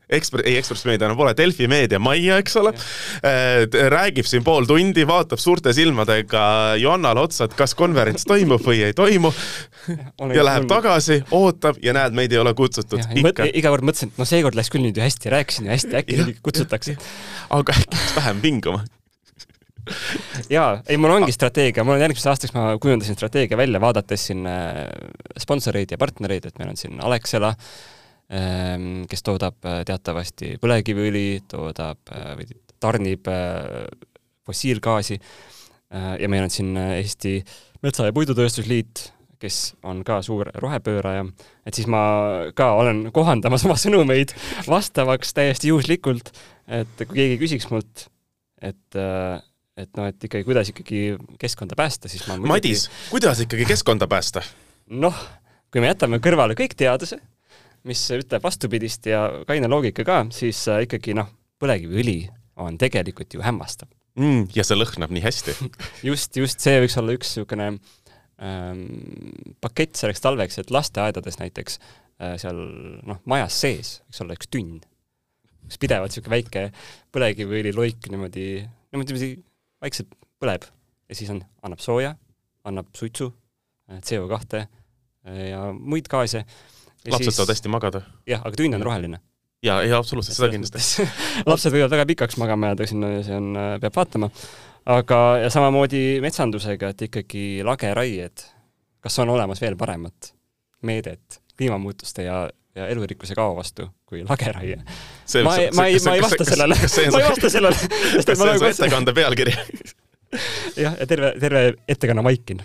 Ekspre-, 0.08 0.44
ei 0.48 0.56
Ekspress 0.58 0.86
Meedia 0.88 1.06
enam 1.06 1.18
pole, 1.18 1.34
Delfi 1.36 1.68
meedia 1.70 2.00
majja, 2.02 2.38
eks 2.42 2.56
ole, 2.60 2.72
äh, 3.22 3.64
räägib 3.92 4.26
siin 4.28 4.44
pool 4.46 4.66
tundi, 4.68 5.04
vaatab 5.08 5.40
suurte 5.42 5.74
silmadega 5.76 6.42
Johannale 6.80 7.22
otsa, 7.26 7.48
et 7.48 7.56
kas 7.58 7.76
konverents 7.78 8.26
toimub 8.28 8.64
või 8.64 8.82
ei 8.88 8.96
toimu. 8.96 9.32
Ja 10.36 10.42
läheb 10.44 10.66
tagasi, 10.68 11.22
ootab 11.32 11.78
ja 11.80 11.94
näed, 11.96 12.12
meid 12.12 12.32
ei 12.34 12.40
ole 12.42 12.50
kutsutud. 12.56 13.00
iga 13.16 13.70
kord 13.72 13.86
mõtlesin, 13.88 14.10
et 14.12 14.20
no 14.20 14.26
seekord 14.28 14.58
läks 14.58 14.68
küll 14.74 14.84
nüüd 14.84 14.98
ju 14.98 15.00
hästi, 15.00 15.30
rääkisin 15.32 15.64
ju 15.64 15.72
hästi, 15.72 15.94
äkki 16.02 16.18
nüüd 16.18 16.42
kutsutakse. 16.44 16.98
aga 17.56 17.72
äkki 17.72 17.94
peaks 17.94 18.12
vähem 18.18 18.42
vinguma 18.44 18.82
jaa, 20.56 20.82
ei 20.88 20.98
mul 21.00 21.14
ongi 21.14 21.32
strateegia, 21.32 21.84
mul 21.86 21.96
on 21.96 22.04
järgmiseks 22.04 22.30
aastaks, 22.32 22.52
ma 22.56 22.74
kujundasin 22.82 23.16
strateegia 23.16 23.56
välja, 23.56 23.80
vaadates 23.80 24.28
siin 24.28 24.44
äh, 24.50 24.84
sponsoreid 25.40 25.94
ja 25.94 26.00
partnereid, 26.00 26.50
et 26.50 26.60
meil 26.60 26.74
on 26.74 26.80
siin 26.80 27.00
Alexela 27.04 27.54
äh,, 27.54 27.97
kes 28.28 29.24
toodab 29.24 29.64
äh, 29.64 29.82
teatavasti 29.88 30.56
põlevkiviõli, 30.60 31.44
toodab 31.48 32.12
äh, 32.12 32.34
või 32.36 32.58
tarnib 32.78 33.28
äh, 33.32 33.86
fossiilgaasi 34.46 35.16
ja 35.88 36.28
meil 36.28 36.44
on 36.44 36.52
siin 36.52 36.76
Eesti 36.76 37.38
Metsa- 37.80 38.04
ja 38.04 38.12
Puidutööstusliit, 38.12 39.06
kes 39.40 39.72
on 39.88 40.02
ka 40.04 40.18
suur 40.24 40.50
rohepööraja, 40.60 41.22
et 41.64 41.78
siis 41.78 41.88
ma 41.88 42.02
ka 42.56 42.66
olen 42.76 43.06
kohandamas 43.16 43.64
oma 43.64 43.76
sõnumeid 43.80 44.34
vastavaks 44.68 45.32
täiesti 45.36 45.70
juhuslikult, 45.72 46.28
et 46.68 46.92
kui 47.06 47.22
keegi 47.22 47.38
küsiks 47.40 47.70
mult, 47.72 48.04
et 48.60 49.00
et 49.78 49.88
noh, 49.96 50.10
et 50.10 50.28
ikkagi, 50.28 50.44
kuidas 50.44 50.74
ikkagi 50.74 51.02
keskkonda 51.40 51.78
päästa, 51.78 52.12
siis 52.12 52.26
ma 52.28 52.36
muidugi... 52.36 52.52
Madis, 52.52 52.84
kuidas 53.08 53.40
ikkagi 53.46 53.68
keskkonda 53.72 54.10
päästa? 54.10 54.44
noh, 54.92 55.16
kui 55.72 55.80
me 55.80 55.88
jätame 55.88 56.20
kõrvale 56.24 56.56
kõik 56.58 56.76
teaduse, 56.76 57.20
mis 57.88 58.02
ütleb 58.14 58.44
vastupidist 58.44 59.06
ja 59.08 59.22
kaine 59.48 59.70
loogika 59.70 60.04
ka, 60.06 60.20
siis 60.34 60.60
äh, 60.70 60.84
ikkagi 60.86 61.16
noh, 61.16 61.30
põlevkiviõli 61.62 62.18
on 62.62 62.76
tegelikult 62.80 63.34
ju 63.34 63.44
hämmastav 63.44 63.88
mm,. 64.18 64.50
ja 64.56 64.64
see 64.66 64.78
lõhnab 64.78 65.14
nii 65.14 65.24
hästi 65.24 65.54
just, 66.08 66.36
just 66.36 66.64
see 66.64 66.82
võiks 66.82 66.98
olla 67.00 67.16
üks 67.16 67.32
niisugune 67.32 67.70
ähm, 67.72 68.84
pakett 69.64 69.98
selleks 69.98 70.22
talveks, 70.24 70.60
et 70.60 70.72
lasteaedades 70.74 71.40
näiteks 71.40 71.78
äh, 71.80 72.36
seal 72.40 72.60
noh, 73.08 73.20
majas 73.30 73.58
sees 73.64 73.98
võiks 74.06 74.24
olla 74.24 74.38
üks 74.38 74.50
tünn, 74.52 74.78
kus 75.66 75.80
pidevalt 75.80 76.14
niisugune 76.14 76.36
väike 76.38 76.64
põlevkiviõliloik 77.14 78.10
niimoodi, 78.12 78.48
niimoodi 78.92 79.34
vaikselt 79.82 80.12
põleb 80.38 80.66
ja 81.08 81.16
siis 81.16 81.30
on, 81.32 81.40
annab 81.64 81.80
sooja, 81.82 82.16
annab 82.68 82.90
suitsu, 82.98 83.32
äh, 83.90 84.02
CO2 84.04 84.66
ja 85.28 85.64
muid 85.74 86.06
gaase 86.08 86.44
lapsed 87.06 87.34
saavad 87.34 87.54
hästi 87.54 87.72
magada. 87.72 88.02
jah, 88.28 88.42
aga 88.44 88.58
tünn 88.58 88.74
on 88.78 88.84
roheline. 88.86 89.20
ja, 89.62 89.80
ja 89.82 89.98
absoluutselt, 89.98 90.36
seda 90.36 90.50
kindlasti 90.52 91.06
lapsed 91.50 91.74
võivad 91.74 91.94
väga 91.96 92.06
pikaks 92.12 92.38
magama 92.40 92.72
jääda, 92.72 92.88
sinna 92.90 93.12
see 93.26 93.36
on, 93.38 93.50
peab 93.82 93.98
vaatama. 93.98 94.30
aga, 94.98 95.20
ja 95.44 95.50
samamoodi 95.54 96.04
metsandusega, 96.24 96.94
et 96.94 97.08
ikkagi 97.08 97.44
lageraied, 97.66 98.46
kas 99.04 99.18
on 99.22 99.34
olemas 99.34 99.62
veel 99.64 99.76
paremat 99.80 100.32
meedet 100.82 101.40
kliimamuutuste 101.58 102.22
ja, 102.22 102.48
ja 102.74 102.86
elurikkuse 102.86 103.34
kao 103.34 103.56
vastu 103.56 103.88
kui 104.06 104.22
lageraie? 104.28 104.78
ma 105.44 105.56
ei, 105.56 105.70
ma 105.74 105.86
ei, 105.86 105.98
ma 106.04 106.14
ei 106.14 106.22
vasta 106.22 106.44
sellele, 106.46 106.76
ma 107.12 107.22
ei 107.22 107.30
vasta 107.30 107.50
sellele. 107.50 107.88
kas 108.26 108.38
see 108.38 108.50
on 108.50 108.58
su 108.58 108.70
ettekande 108.72 109.14
pealkiri? 109.14 109.54
jah, 110.84 110.94
ja 111.00 111.06
terve, 111.06 111.32
terve 111.40 111.62
ettekanne 111.88 112.24
vaikin 112.24 112.62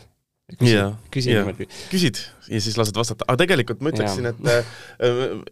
küsid, 0.59 0.95
küsid 1.13 1.37
niimoodi. 1.37 1.67
küsid 1.91 2.19
ja 2.49 2.61
siis 2.61 2.77
lased 2.77 2.97
vastata, 2.97 3.25
aga 3.27 3.39
tegelikult 3.43 3.81
ma 3.83 3.91
ütleksin, 3.93 4.27
et 4.31 4.49
äh, 4.51 4.73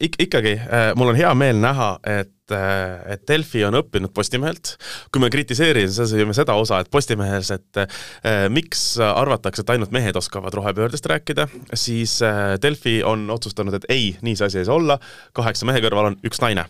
ik-, 0.07 0.19
ikkagi 0.27 0.55
äh, 0.59 0.91
mul 0.99 1.13
on 1.13 1.19
hea 1.19 1.31
meel 1.37 1.61
näha, 1.61 1.93
et 2.07 2.55
äh, 2.55 3.13
et 3.15 3.23
Delfi 3.29 3.63
on 3.67 3.77
õppinud 3.79 4.11
Postimehelt, 4.15 4.73
kui 5.13 5.23
me 5.23 5.31
kritiseerisime 5.33 6.35
seda 6.37 6.57
osa, 6.59 6.81
et 6.83 6.91
Postimehes, 6.91 7.53
et 7.55 7.81
äh, 7.83 8.45
miks 8.53 8.83
arvatakse, 9.05 9.63
et 9.63 9.73
ainult 9.75 9.95
mehed 9.95 10.19
oskavad 10.19 10.53
rohepöördest 10.59 11.07
rääkida, 11.11 11.47
siis 11.73 12.19
äh, 12.27 12.57
Delfi 12.61 12.99
on 13.07 13.29
otsustanud, 13.33 13.79
et 13.79 13.89
ei, 13.91 14.13
nii 14.21 14.37
see 14.37 14.51
asi 14.51 14.61
ei 14.61 14.69
saa 14.69 14.77
olla, 14.77 14.99
kaheksa 15.37 15.69
mehe 15.69 15.83
kõrval 15.83 16.11
on 16.11 16.21
üks 16.27 16.43
naine 16.43 16.67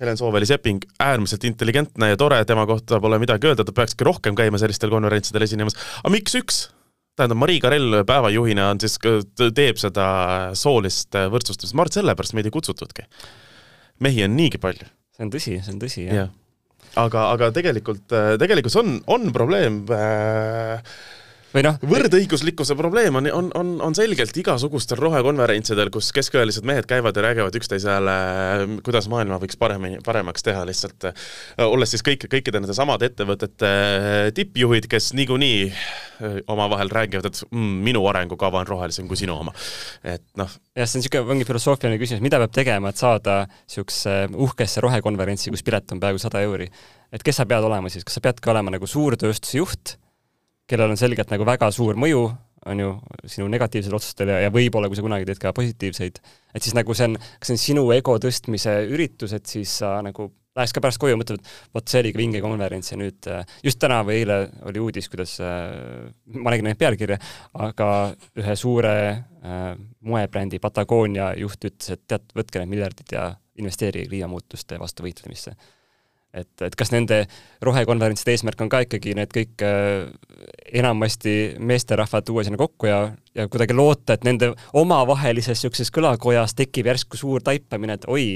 Helen 0.00 0.16
Sooväli-Sepping, 0.16 0.86
äärmiselt 1.02 1.44
intelligentne 1.44 2.08
ja 2.08 2.16
tore, 2.16 2.38
tema 2.48 2.64
kohta 2.66 3.00
pole 3.04 3.18
midagi 3.20 3.50
öelda, 3.50 3.66
ta 3.68 3.74
peakski 3.76 4.06
rohkem 4.08 4.38
käima 4.38 4.56
sellistel 4.58 4.92
konverentsidel 4.92 5.44
esinemas. 5.44 5.76
aga 6.00 6.12
miks 6.14 6.38
üks? 6.40 6.60
Tähendab, 7.20 7.40
Marii 7.42 7.60
Karell 7.62 8.00
päevajuhina 8.08 8.70
on 8.74 8.82
siis, 8.82 8.96
teeb 9.56 9.80
seda 9.80 10.08
soolist 10.58 11.16
võrdsustamist, 11.16 11.76
ma 11.76 11.84
arvan, 11.84 11.92
et 11.92 12.00
sellepärast 12.00 12.36
meid 12.38 12.50
ei 12.50 12.54
kutsutudki. 12.54 13.06
mehi 14.00 14.24
on 14.24 14.36
niigi 14.36 14.60
palju. 14.60 14.88
see 15.16 15.26
on 15.26 15.32
tõsi, 15.32 15.56
see 15.60 15.74
on 15.74 15.80
tõsi, 15.82 16.04
jah 16.08 16.22
ja. 16.22 16.28
aga, 17.04 17.30
aga 17.36 17.50
tegelikult, 17.56 18.06
tegelikult 18.40 18.74
see 18.74 18.84
on, 18.84 19.00
on 19.12 19.32
probleem 19.36 19.82
äh, 19.94 20.92
või 21.54 21.64
noh, 21.66 21.78
võrdõiguslikkuse 21.90 22.76
probleem 22.78 23.16
on, 23.18 23.28
on, 23.34 23.48
on, 23.58 23.72
on 23.88 23.96
selgelt 23.96 24.36
igasugustel 24.42 25.00
rohekonverentsidel, 25.00 25.90
kus 25.94 26.10
kesköelised 26.16 26.66
mehed 26.68 26.86
käivad 26.90 27.16
ja 27.16 27.24
räägivad 27.26 27.56
üksteisele, 27.58 28.16
kuidas 28.86 29.08
maailma 29.10 29.40
võiks 29.42 29.58
paremini, 29.60 29.98
paremaks 30.06 30.46
teha 30.46 30.62
lihtsalt, 30.68 31.10
olles 31.66 31.94
siis 31.94 32.04
kõik, 32.06 32.28
kõikide 32.30 32.62
nende 32.62 32.76
samade 32.76 33.10
ettevõtete 33.10 33.72
tippjuhid, 34.36 34.86
kes 34.90 35.12
niikuinii 35.18 35.64
omavahel 36.52 36.92
räägivad, 36.92 37.30
et 37.30 37.40
mm, 37.48 37.80
minu 37.86 38.04
arengukava 38.10 38.60
on 38.60 38.68
rohelisem 38.68 39.08
kui 39.08 39.18
sinu 39.18 39.38
oma. 39.40 39.54
et 40.04 40.24
noh. 40.38 40.50
jah, 40.76 40.86
see 40.86 41.00
on 41.00 41.04
niisugune, 41.04 41.34
ongi 41.34 41.48
filosoofiline 41.48 41.98
küsimus, 42.00 42.22
mida 42.24 42.40
peab 42.42 42.54
tegema, 42.54 42.92
et 42.92 43.00
saada 43.00 43.40
niisugusesse 43.48 44.36
uhkesse 44.46 44.84
rohekonverentsi, 44.84 45.52
kus 45.54 45.64
pilet 45.66 45.96
on 45.96 46.02
peaaegu 46.02 46.20
sada 46.22 46.44
euri. 46.46 46.68
et 47.10 47.24
kes 47.26 47.40
sa 47.40 47.48
pead 47.48 47.64
olema 47.66 47.90
siis, 47.90 48.04
kas 48.06 48.20
sa 48.20 48.24
peadki 48.24 48.52
olema 48.52 48.76
nagu 48.76 48.86
suurtööstuse 48.86 49.58
juht 49.58 49.96
kellel 50.70 50.94
on 50.94 51.00
selgelt 51.00 51.32
nagu 51.32 51.46
väga 51.48 51.70
suur 51.74 51.98
mõju, 51.98 52.24
on 52.70 52.82
ju, 52.82 52.90
sinu 53.30 53.46
negatiivsele 53.50 53.96
otsustele 53.96 54.36
ja 54.44 54.50
võib-olla, 54.52 54.90
kui 54.90 54.98
sa 54.98 55.04
kunagi 55.04 55.28
teed 55.28 55.40
ka 55.40 55.54
positiivseid, 55.56 56.20
et 56.54 56.66
siis 56.66 56.76
nagu 56.76 56.96
see 56.96 57.08
on, 57.08 57.16
kas 57.16 57.48
see 57.48 57.56
on 57.56 57.62
sinu 57.62 57.86
ego 57.96 58.18
tõstmise 58.20 58.74
üritus, 58.90 59.32
et 59.36 59.48
siis 59.48 59.80
sa 59.80 59.96
nagu 60.04 60.28
läheks 60.58 60.74
ka 60.74 60.82
pärast 60.82 61.00
koju 61.00 61.14
ja 61.14 61.18
mõtled, 61.20 61.40
et 61.40 61.74
vot 61.76 61.88
see 61.88 62.02
oligi 62.02 62.20
vinge 62.20 62.42
konverents 62.42 62.92
ja 62.92 62.98
nüüd 63.00 63.28
just 63.64 63.80
täna 63.80 64.00
või 64.06 64.20
eile 64.20 64.40
oli 64.68 64.82
uudis, 64.82 65.08
kuidas 65.08 65.36
äh, 65.44 66.10
ma 66.36 66.52
nägin 66.52 66.68
neid 66.68 66.80
pealkirja, 66.80 67.20
aga 67.66 67.90
ühe 68.38 68.56
suure 68.58 68.94
äh, 69.08 69.66
moebrändi 70.04 70.60
Patagonia 70.62 71.32
juht 71.40 71.64
ütles, 71.70 71.94
et 71.94 72.04
tead, 72.10 72.28
võtke 72.36 72.60
need 72.62 72.74
miljardid 72.74 73.14
ja 73.16 73.30
investeerige 73.60 74.10
kliimamuutuste 74.10 74.78
vastu 74.80 75.06
võitlemisse 75.06 75.54
et, 76.34 76.62
et 76.62 76.76
kas 76.78 76.92
nende 76.94 77.24
rohekonverentside 77.64 78.34
eesmärk 78.34 78.62
on 78.62 78.70
ka 78.72 78.84
ikkagi 78.86 79.14
need 79.18 79.32
kõik 79.34 79.64
äh, 79.66 80.06
enamasti 80.80 81.36
meesterahvad 81.58 82.26
tuua 82.26 82.44
sinna 82.46 82.60
kokku 82.60 82.90
ja, 82.90 83.00
ja 83.34 83.48
kuidagi 83.50 83.76
loota, 83.76 84.14
et 84.14 84.26
nende 84.26 84.52
omavahelises 84.76 85.58
niisuguses 85.58 85.90
kõlakojas 85.94 86.54
tekib 86.58 86.90
järsku 86.90 87.18
suur 87.18 87.42
taipamine, 87.44 87.98
et 87.98 88.06
oi, 88.10 88.26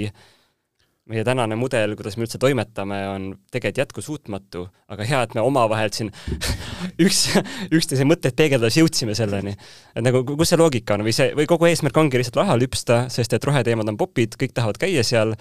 meie 1.10 1.24
tänane 1.24 1.56
mudel, 1.60 1.92
kuidas 1.98 2.16
me 2.16 2.24
üldse 2.24 2.38
toimetame, 2.40 2.98
on 3.12 3.26
tegelikult 3.52 3.82
jätkusuutmatu, 3.82 4.64
aga 4.94 5.06
hea, 5.06 5.20
et 5.26 5.34
me 5.36 5.44
omavahel 5.44 5.92
siin 5.92 6.10
üks, 7.04 7.26
üksteise 7.68 8.06
mõtteid 8.08 8.36
peegeldades 8.38 8.78
jõudsime 8.80 9.16
selleni. 9.16 9.52
et 9.94 10.06
nagu, 10.06 10.24
kus 10.30 10.50
see 10.50 10.60
loogika 10.60 10.96
on 10.96 11.04
või 11.06 11.14
see, 11.14 11.30
või 11.36 11.46
kogu 11.50 11.68
eesmärk 11.68 12.00
ongi 12.00 12.18
lihtsalt 12.18 12.40
raha 12.40 12.56
lüpsta, 12.58 13.04
sest 13.12 13.36
et 13.36 13.44
roheteemad 13.44 13.92
on 13.92 14.00
popid, 14.00 14.38
kõik 14.40 14.56
tahavad 14.56 14.80
käia 14.80 15.04
seal, 15.04 15.36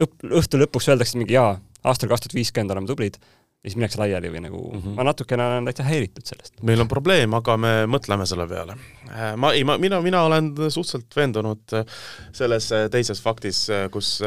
õhtu 0.00 0.60
lõpuks 0.60 0.92
öeldakse 0.92 1.18
mingi 1.20 1.36
jaa, 1.38 1.56
aastal 1.84 2.10
kaks 2.10 2.26
tuhat 2.26 2.38
viiskümmend 2.38 2.74
oleme 2.74 2.90
tublid 2.90 3.20
ja 3.60 3.68
siis 3.68 3.76
minnakse 3.76 3.98
laiali 4.00 4.30
või 4.32 4.40
nagu 4.40 4.60
mm 4.72 4.78
-hmm. 4.80 4.94
ma 4.96 5.04
natukene 5.04 5.44
olen 5.44 5.66
täitsa 5.68 5.84
häiritud 5.84 6.24
sellest. 6.24 6.54
meil 6.64 6.80
on 6.80 6.88
probleem, 6.88 7.34
aga 7.36 7.56
me 7.60 7.72
mõtleme 7.92 8.24
selle 8.26 8.46
peale. 8.48 8.76
Äh, 9.10 9.34
ma 9.36 9.52
ei, 9.52 9.64
ma, 9.68 9.76
mina, 9.78 10.00
mina 10.00 10.22
olen 10.24 10.48
suhteliselt 10.56 11.16
veendunud 11.16 11.74
äh, 11.76 11.84
selles 12.32 12.70
äh, 12.72 12.88
teises 12.90 13.20
faktis, 13.20 13.66
kus 13.92 14.22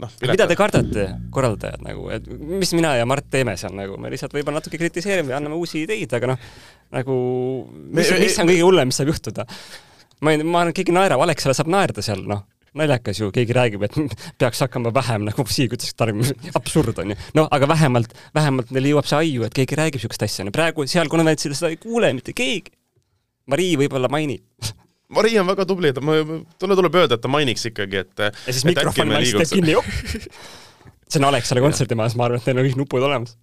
noh 0.00 0.14
mida 0.22 0.46
te 0.46 0.56
kardate, 0.56 1.08
korraldajad 1.30 1.84
nagu, 1.84 2.08
et 2.08 2.26
mis 2.38 2.72
mina 2.72 2.96
ja 2.96 3.06
Mart 3.06 3.28
teeme 3.30 3.56
seal 3.56 3.76
nagu, 3.76 4.00
me 4.00 4.10
lihtsalt 4.10 4.32
võib-olla 4.32 4.62
natuke 4.62 4.78
kritiseerime 4.78 5.36
ja 5.36 5.36
anname 5.36 5.60
uusi 5.60 5.82
ideid, 5.82 6.12
aga 6.12 6.32
noh, 6.32 6.38
nagu 6.90 7.14
mis, 7.92 8.10
mis 8.18 8.38
on 8.38 8.48
kõige 8.48 8.64
hullem, 8.64 8.88
mis 8.88 8.96
saab 8.96 9.12
juhtuda? 9.12 9.44
ma 10.20 10.32
ei, 10.32 10.40
ma 10.42 10.62
arvan, 10.64 10.72
et 10.72 10.80
keegi 10.80 10.96
naerab, 10.96 11.20
Alexela 11.20 11.52
saab 11.54 11.68
naerda 11.68 12.02
seal, 12.02 12.24
noh 12.24 12.46
naljakas 12.78 13.20
ju, 13.22 13.30
keegi 13.34 13.56
räägib, 13.56 13.84
et 13.86 13.96
peaks 14.40 14.62
hakkama 14.64 14.92
vähem 14.94 15.26
nagu 15.28 15.44
fossiilkütust 15.44 15.96
tarbima, 15.98 16.26
absurd 16.58 17.02
on 17.02 17.14
ju. 17.14 17.20
no 17.38 17.46
aga 17.54 17.70
vähemalt, 17.70 18.14
vähemalt 18.36 18.72
neil 18.74 18.92
jõuab 18.92 19.08
see 19.10 19.20
aiu, 19.20 19.46
et 19.48 19.56
keegi 19.56 19.78
räägib 19.78 20.00
niisugust 20.00 20.26
asja, 20.26 20.46
no 20.46 20.54
praegu 20.54 20.86
seal 20.90 21.10
konverentsil 21.12 21.56
seda 21.58 21.72
ei 21.74 21.80
kuule 21.82 22.12
mitte 22.16 22.34
keegi. 22.36 22.74
Marii 23.48 23.78
võib-olla 23.80 24.10
mainib. 24.12 24.44
Marii 25.16 25.38
on 25.40 25.48
väga 25.48 25.64
tubli, 25.68 25.88
et 25.88 26.00
ma, 26.04 26.18
talle 26.60 26.76
tuleb 26.76 26.96
öelda, 27.00 27.16
et 27.16 27.24
ta 27.24 27.30
mainiks 27.32 27.64
ikkagi, 27.70 28.04
et 28.04 28.24
ja 28.26 28.32
siis 28.52 28.66
mikrofon 28.68 29.08
malis 29.08 29.32
teeb 29.32 29.54
kinni, 29.56 29.76
see 31.08 31.20
on 31.22 31.30
Alexala 31.30 31.62
kontserdimajas, 31.64 32.16
ma 32.18 32.26
arvan, 32.28 32.42
et 32.42 32.50
neil 32.50 32.60
on 32.60 32.68
kõik 32.68 32.82
nupud 32.82 33.06
olemas 33.08 33.38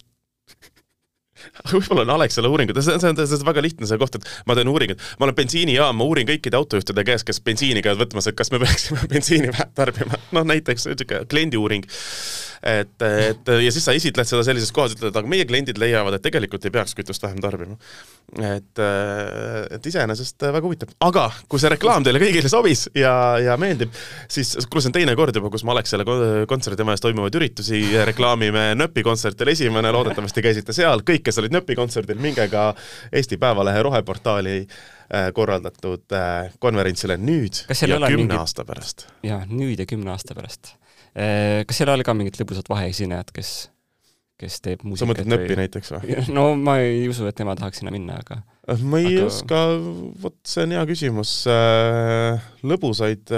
võib-olla 1.70 2.04
on 2.06 2.14
Alexela 2.16 2.50
uuringud, 2.52 2.80
see 2.82 2.96
on, 2.96 3.02
see 3.02 3.12
on, 3.12 3.20
see 3.22 3.38
on 3.40 3.48
väga 3.50 3.64
lihtne 3.64 3.90
see 3.90 4.00
koht, 4.00 4.18
et 4.18 4.30
ma 4.48 4.56
teen 4.58 4.70
uuringut, 4.72 5.02
ma 5.20 5.28
olen 5.28 5.38
bensiinijaam, 5.38 5.98
ma 5.98 6.08
uurin 6.08 6.28
kõikide 6.28 6.58
autojuhtide 6.58 7.06
käest, 7.06 7.28
kes 7.28 7.42
bensiini 7.46 7.84
käivad 7.84 8.06
võtmas, 8.06 8.28
et 8.30 8.38
kas 8.38 8.52
me 8.54 8.60
peaksime 8.62 9.06
bensiini 9.14 9.52
vähem 9.52 9.72
tarbima, 9.76 10.20
noh 10.36 10.46
näiteks 10.48 10.88
niisugune 10.90 11.24
kliendiuuring 11.30 11.88
et, 12.62 12.94
et 13.02 13.52
ja 13.66 13.72
siis 13.74 13.84
sa 13.86 13.94
esitled 13.96 14.28
seda 14.28 14.44
sellises 14.46 14.72
kohas, 14.74 14.96
ütled, 14.96 15.14
aga 15.14 15.30
meie 15.30 15.46
kliendid 15.48 15.80
leiavad, 15.80 16.16
et 16.16 16.24
tegelikult 16.24 16.64
ei 16.66 16.74
peaks 16.74 16.96
kütust 16.98 17.24
vähem 17.24 17.40
tarbima. 17.42 17.76
et, 18.42 18.80
et 19.76 19.86
iseenesest 19.86 20.42
väga 20.42 20.64
huvitav, 20.64 20.90
aga 21.06 21.28
kui 21.48 21.62
see 21.62 21.70
reklaam 21.70 22.04
teile 22.06 22.20
kõigile 22.22 22.50
sobis 22.50 22.86
ja, 22.96 23.12
ja 23.42 23.54
meeldib, 23.60 23.92
siis 24.32 24.54
kuule, 24.66 24.82
see 24.82 24.90
on 24.90 24.96
teine 24.96 25.14
kord 25.18 25.36
juba, 25.36 25.50
kus 25.52 25.64
ma 25.66 25.76
Alexela 25.76 26.06
kontserdimajas 26.50 27.04
toimuvaid 27.04 27.38
üritusi 27.38 27.82
reklaamime 28.08 28.68
Nööpi 28.76 29.04
kontsertil 29.06 29.52
esimene, 29.52 29.92
loodetavasti 29.94 30.44
käisite 30.44 30.74
seal, 30.76 31.04
kõik, 31.06 31.26
kes 31.28 31.38
olid 31.42 31.54
Nööpi 31.54 31.76
kontserdil, 31.78 32.18
minge 32.22 32.48
ka 32.52 32.68
Eesti 33.12 33.38
Päevalehe 33.40 33.84
roheportaali 33.86 34.56
äh, 34.62 35.30
korraldatud 35.36 36.16
äh, 36.16 36.50
konverentsile 36.62 37.18
nüüd 37.20 37.62
ja 37.66 37.78
kümne 37.78 38.10
mingi... 38.16 38.40
aasta 38.40 38.66
pärast. 38.68 39.08
jah, 39.26 39.46
nüüd 39.50 39.80
ja 39.82 39.88
kümne 39.88 40.14
aasta 40.16 40.34
pärast 40.38 40.74
kas 41.16 41.80
seal 41.80 41.92
oli 41.94 42.04
ka 42.04 42.14
mingid 42.16 42.36
lõbusad 42.40 42.68
vaheesinejad, 42.68 43.30
kes, 43.36 43.52
kes 44.40 44.58
teeb 44.64 44.82
muusikat? 44.84 45.00
sa 45.00 45.10
mõtled 45.12 45.30
Nööpi 45.32 45.58
näiteks 45.62 45.94
või? 45.94 46.18
no 46.36 46.48
ma 46.60 46.78
ei 46.84 47.06
usu, 47.08 47.28
et 47.30 47.38
tema 47.38 47.56
tahaks 47.58 47.80
sinna 47.82 47.94
minna, 47.94 48.20
aga 48.20 48.42
äh, 48.68 48.82
ma 48.84 49.00
ei 49.00 49.16
aga... 49.16 49.28
oska, 49.30 49.62
vot 50.22 50.36
see 50.48 50.66
on 50.66 50.76
hea 50.76 50.82
küsimus. 50.88 51.38
Äh, 51.50 52.50
lõbusaid 52.66 53.32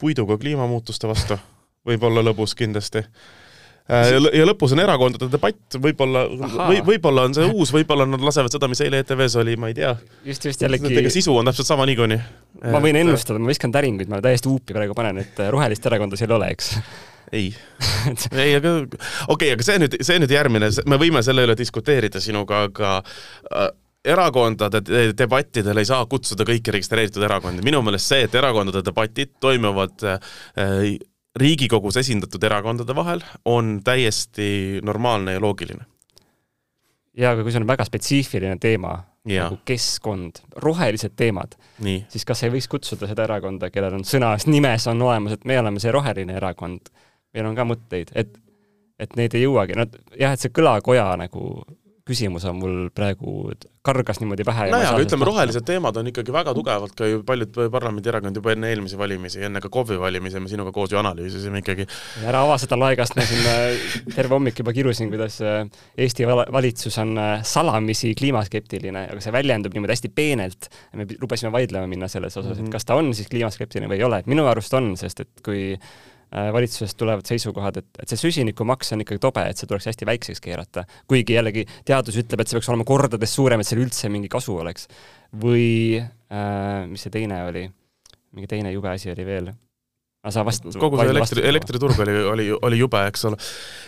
puiduga 0.00 0.36
kliimamuutuste 0.42 1.08
vastu 1.08 1.38
võib 1.86 2.04
olla 2.06 2.22
lõbus 2.28 2.52
kindlasti 2.58 3.06
Äh, 3.06 3.41
ja 3.90 4.46
lõpus 4.46 4.74
on 4.76 4.82
erakondade 4.82 5.28
debatt, 5.32 5.76
võib-olla, 5.82 6.24
või 6.70 6.80
võib-olla 6.86 7.26
on 7.28 7.36
see 7.36 7.48
uus, 7.50 7.72
võib-olla 7.74 8.06
nad 8.08 8.22
lasevad 8.22 8.54
seda, 8.54 8.68
mis 8.70 8.82
eile 8.84 9.02
ETV-s 9.02 9.36
oli, 9.42 9.56
ma 9.60 9.72
ei 9.72 9.76
tea. 9.78 9.94
just, 10.28 10.46
just 10.48 10.62
jällegi. 10.62 10.94
ega 11.02 11.12
sisu 11.12 11.34
on 11.36 11.50
täpselt 11.50 11.68
sama 11.68 11.86
niikuinii. 11.90 12.20
ma 12.72 12.82
võin 12.84 13.00
ennustada, 13.02 13.42
ma 13.42 13.50
viskan 13.50 13.74
täringuid, 13.74 14.10
ma 14.12 14.22
täiesti 14.24 14.50
huupi 14.50 14.76
praegu 14.76 14.96
panen, 14.98 15.22
et 15.24 15.42
äh, 15.42 15.50
rohelist 15.52 15.86
erakonda 15.90 16.20
seal 16.20 16.30
ei 16.30 16.38
ole, 16.38 16.52
eks 16.54 16.72
ei 17.32 17.50
ei, 18.44 18.54
aga 18.58 18.78
okei 18.78 18.96
okay,, 19.28 19.52
aga 19.56 19.66
see 19.66 19.78
nüüd, 19.82 20.00
see 20.04 20.18
nüüd 20.22 20.34
järgmine, 20.34 20.72
me 20.86 20.98
võime 21.00 21.22
selle 21.24 21.46
üle 21.46 21.56
diskuteerida 21.58 22.20
sinuga, 22.22 22.66
aga 22.68 22.98
äh, 23.02 23.70
erakondade 24.12 24.82
debattidel 25.16 25.78
ei 25.78 25.86
saa 25.86 26.04
kutsuda 26.10 26.46
kõiki 26.46 26.74
registreeritud 26.74 27.22
erakondi, 27.22 27.62
minu 27.64 27.82
meelest 27.86 28.10
see, 28.10 28.26
et 28.26 28.34
erakondade 28.38 28.82
debatid 28.86 29.36
toimuvad 29.42 30.06
äh, 30.06 30.34
Riigikogus 31.38 31.96
esindatud 31.96 32.42
erakondade 32.44 32.94
vahel 32.94 33.22
on 33.48 33.78
täiesti 33.84 34.80
normaalne 34.84 35.32
ja 35.32 35.40
loogiline. 35.40 35.86
jaa, 37.16 37.32
aga 37.32 37.42
kui 37.44 37.52
see 37.52 37.60
on 37.60 37.68
väga 37.68 37.84
spetsiifiline 37.88 38.58
teema, 38.60 38.92
nagu 39.28 39.58
keskkond, 39.68 40.42
rohelised 40.64 41.14
teemad, 41.16 41.56
siis 42.12 42.24
kas 42.28 42.42
ei 42.42 42.52
võiks 42.52 42.68
kutsuda 42.68 43.08
seda 43.08 43.24
erakonda, 43.24 43.70
kellel 43.72 43.98
on 43.98 44.04
sõnas, 44.08 44.46
nimes 44.48 44.86
on 44.88 45.02
olemas, 45.02 45.36
et 45.36 45.44
me 45.48 45.58
oleme 45.60 45.80
see 45.80 45.92
roheline 45.92 46.36
erakond, 46.36 46.92
meil 47.32 47.48
on 47.48 47.56
ka 47.56 47.68
mõtteid, 47.68 48.12
et 48.14 48.38
et 49.02 49.16
neid 49.18 49.34
ei 49.34 49.42
jõuagi, 49.42 49.74
no 49.74 49.86
jah, 50.14 50.34
et 50.34 50.40
see 50.40 50.52
kõlakoja 50.54 51.08
nagu 51.18 51.64
küsimus 52.08 52.44
on 52.50 52.58
mul 52.58 52.76
praegu, 52.94 53.52
kargas 53.86 54.18
niimoodi 54.22 54.44
pähe. 54.46 54.68
nojah, 54.72 54.92
aga 54.94 55.04
ütleme, 55.04 55.26
rohelised 55.26 55.64
teemad 55.66 55.96
on 56.00 56.10
ikkagi 56.10 56.34
väga 56.34 56.54
tugevalt 56.56 56.94
ka 56.98 57.06
ju 57.06 57.22
paljud 57.26 57.58
parlamendierakond 57.70 58.38
juba 58.38 58.54
enne 58.54 58.70
eelmisi 58.72 58.98
valimisi, 58.98 59.42
enne 59.46 59.62
ka 59.62 59.70
KOV-i 59.72 59.98
valimisi 60.02 60.42
me 60.42 60.50
sinuga 60.50 60.74
koos 60.74 60.92
ju 60.92 60.98
analüüsisime 60.98 61.62
ikkagi. 61.62 61.86
ära 62.26 62.42
ava 62.46 62.58
seda 62.62 62.78
laegast, 62.80 63.16
ma 63.18 63.26
siin 63.26 64.14
terve 64.16 64.34
hommik 64.34 64.58
juba 64.58 64.74
kirusin, 64.74 65.10
kuidas 65.14 65.38
äh, 65.46 65.62
Eesti 65.98 66.26
valitsus 66.26 66.98
on 67.02 67.16
äh, 67.22 67.34
salamisi 67.46 68.14
kliimaskeptiline, 68.18 69.06
aga 69.14 69.22
see 69.22 69.34
väljendub 69.34 69.74
niimoodi 69.74 69.96
hästi 69.96 70.12
peenelt. 70.14 70.70
me 70.98 71.06
lubasime 71.20 71.52
vaidlema 71.54 71.90
minna 71.90 72.08
selles 72.10 72.36
osas 72.36 72.56
et 72.56 72.64
mhm. 72.64 72.72
kas 72.74 72.86
ta 72.88 72.98
on 72.98 73.14
siis 73.14 73.30
kliimaskeptiline 73.30 73.90
või 73.90 74.02
ei 74.02 74.08
ole, 74.08 74.22
et 74.22 74.30
minu 74.30 74.46
arust 74.50 74.74
on, 74.78 74.94
sest 74.98 75.22
et 75.26 75.46
kui 75.46 75.76
valitsusest 76.32 76.96
tulevad 76.96 77.28
seisukohad, 77.28 77.80
et, 77.82 77.88
et 78.02 78.12
see 78.12 78.20
süsinikumaks 78.26 78.94
on 78.96 79.04
ikkagi 79.04 79.20
tobe, 79.22 79.44
et 79.48 79.58
see 79.58 79.68
tuleks 79.68 79.90
hästi 79.90 80.08
väikseks 80.08 80.40
keerata. 80.44 80.86
kuigi 81.10 81.36
jällegi 81.36 81.66
teadus 81.88 82.16
ütleb, 82.22 82.40
et 82.40 82.48
see 82.48 82.58
peaks 82.58 82.70
olema 82.72 82.86
kordades 82.88 83.34
suurem, 83.36 83.60
et 83.60 83.68
seal 83.68 83.82
üldse 83.84 84.08
mingi 84.12 84.30
kasu 84.32 84.56
oleks. 84.62 84.88
või 85.42 86.00
äh, 86.00 86.88
mis 86.88 87.04
see 87.04 87.12
teine 87.12 87.42
oli, 87.48 87.66
mingi 88.32 88.48
teine 88.48 88.72
jube 88.72 88.90
asi 88.92 89.12
oli 89.12 89.26
veel 89.28 89.52
aga 90.22 90.30
sa 90.30 90.44
vast 90.46 90.68
kogu 90.78 91.00
see 91.00 91.10
elektri, 91.10 91.42
elektriturg 91.50 92.02
oli, 92.04 92.12
oli, 92.32 92.50
oli 92.54 92.76
jube, 92.78 93.00
eks 93.10 93.24
ole. 93.26 93.38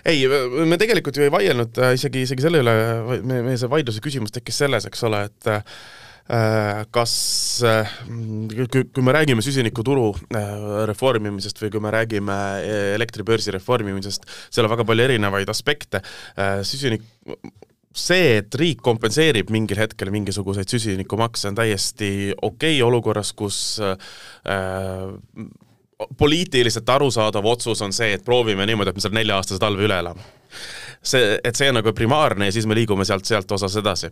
ei, 0.04 0.24
me 0.66 0.78
tegelikult 0.80 1.16
ju 1.16 1.28
ei 1.28 1.33
vaielnud 1.33 1.78
äh, 1.78 1.94
isegi, 1.96 2.24
isegi 2.26 2.44
selle 2.44 2.64
üle, 2.64 2.74
me, 3.22 3.44
meie 3.46 3.61
see 3.61 3.70
vaidluse 3.70 4.02
küsimus 4.04 4.35
tekkis 4.35 4.64
selles, 4.64 4.88
eks 4.90 5.07
ole, 5.07 5.28
et 5.30 5.52
äh, 5.52 5.62
Äh, 5.62 6.04
kas, 6.25 7.15
äh, 7.69 7.91
kui 8.09 9.05
me 9.05 9.13
räägime 9.13 9.45
süsinikuturu 9.45 10.07
äh, 10.33 10.55
reformimisest 10.89 11.61
või 11.61 11.75
kui 11.75 11.85
me 11.85 11.93
räägime 11.93 12.39
elektribörsi 12.95 13.53
reformimisest, 13.53 14.25
seal 14.49 14.65
on 14.65 14.73
väga 14.73 14.89
palju 14.89 15.05
erinevaid 15.05 15.53
aspekte, 15.53 16.01
süsinik, 16.65 17.05
see, 17.95 18.39
et 18.41 18.55
riik 18.59 18.83
kompenseerib 18.85 19.53
mingil 19.55 19.79
hetkel 19.79 20.11
mingisuguseid 20.15 20.71
süsinikumakse, 20.71 21.49
on 21.51 21.59
täiesti 21.59 22.11
okei 22.35 22.79
okay 22.79 22.83
olukorras, 22.83 23.33
kus 23.39 23.59
äh, 23.83 23.95
poliitiliselt 26.18 26.88
arusaadav 26.88 27.46
otsus 27.46 27.83
on 27.83 27.92
see, 27.92 28.14
et 28.16 28.24
proovime 28.24 28.66
niimoodi, 28.66 28.90
et 28.90 28.96
me 28.96 29.04
selle 29.04 29.20
nelja-aastase 29.20 29.62
talve 29.62 29.87
üle 29.87 29.98
elame 30.02 30.24
see, 31.04 31.37
et 31.44 31.59
see 31.59 31.68
on 31.70 31.78
nagu 31.78 31.92
primaarne 31.96 32.48
ja 32.48 32.54
siis 32.54 32.66
me 32.68 32.76
liigume 32.76 33.04
sealt, 33.07 33.26
sealt 33.28 33.50
osas 33.54 33.76
edasi. 33.80 34.11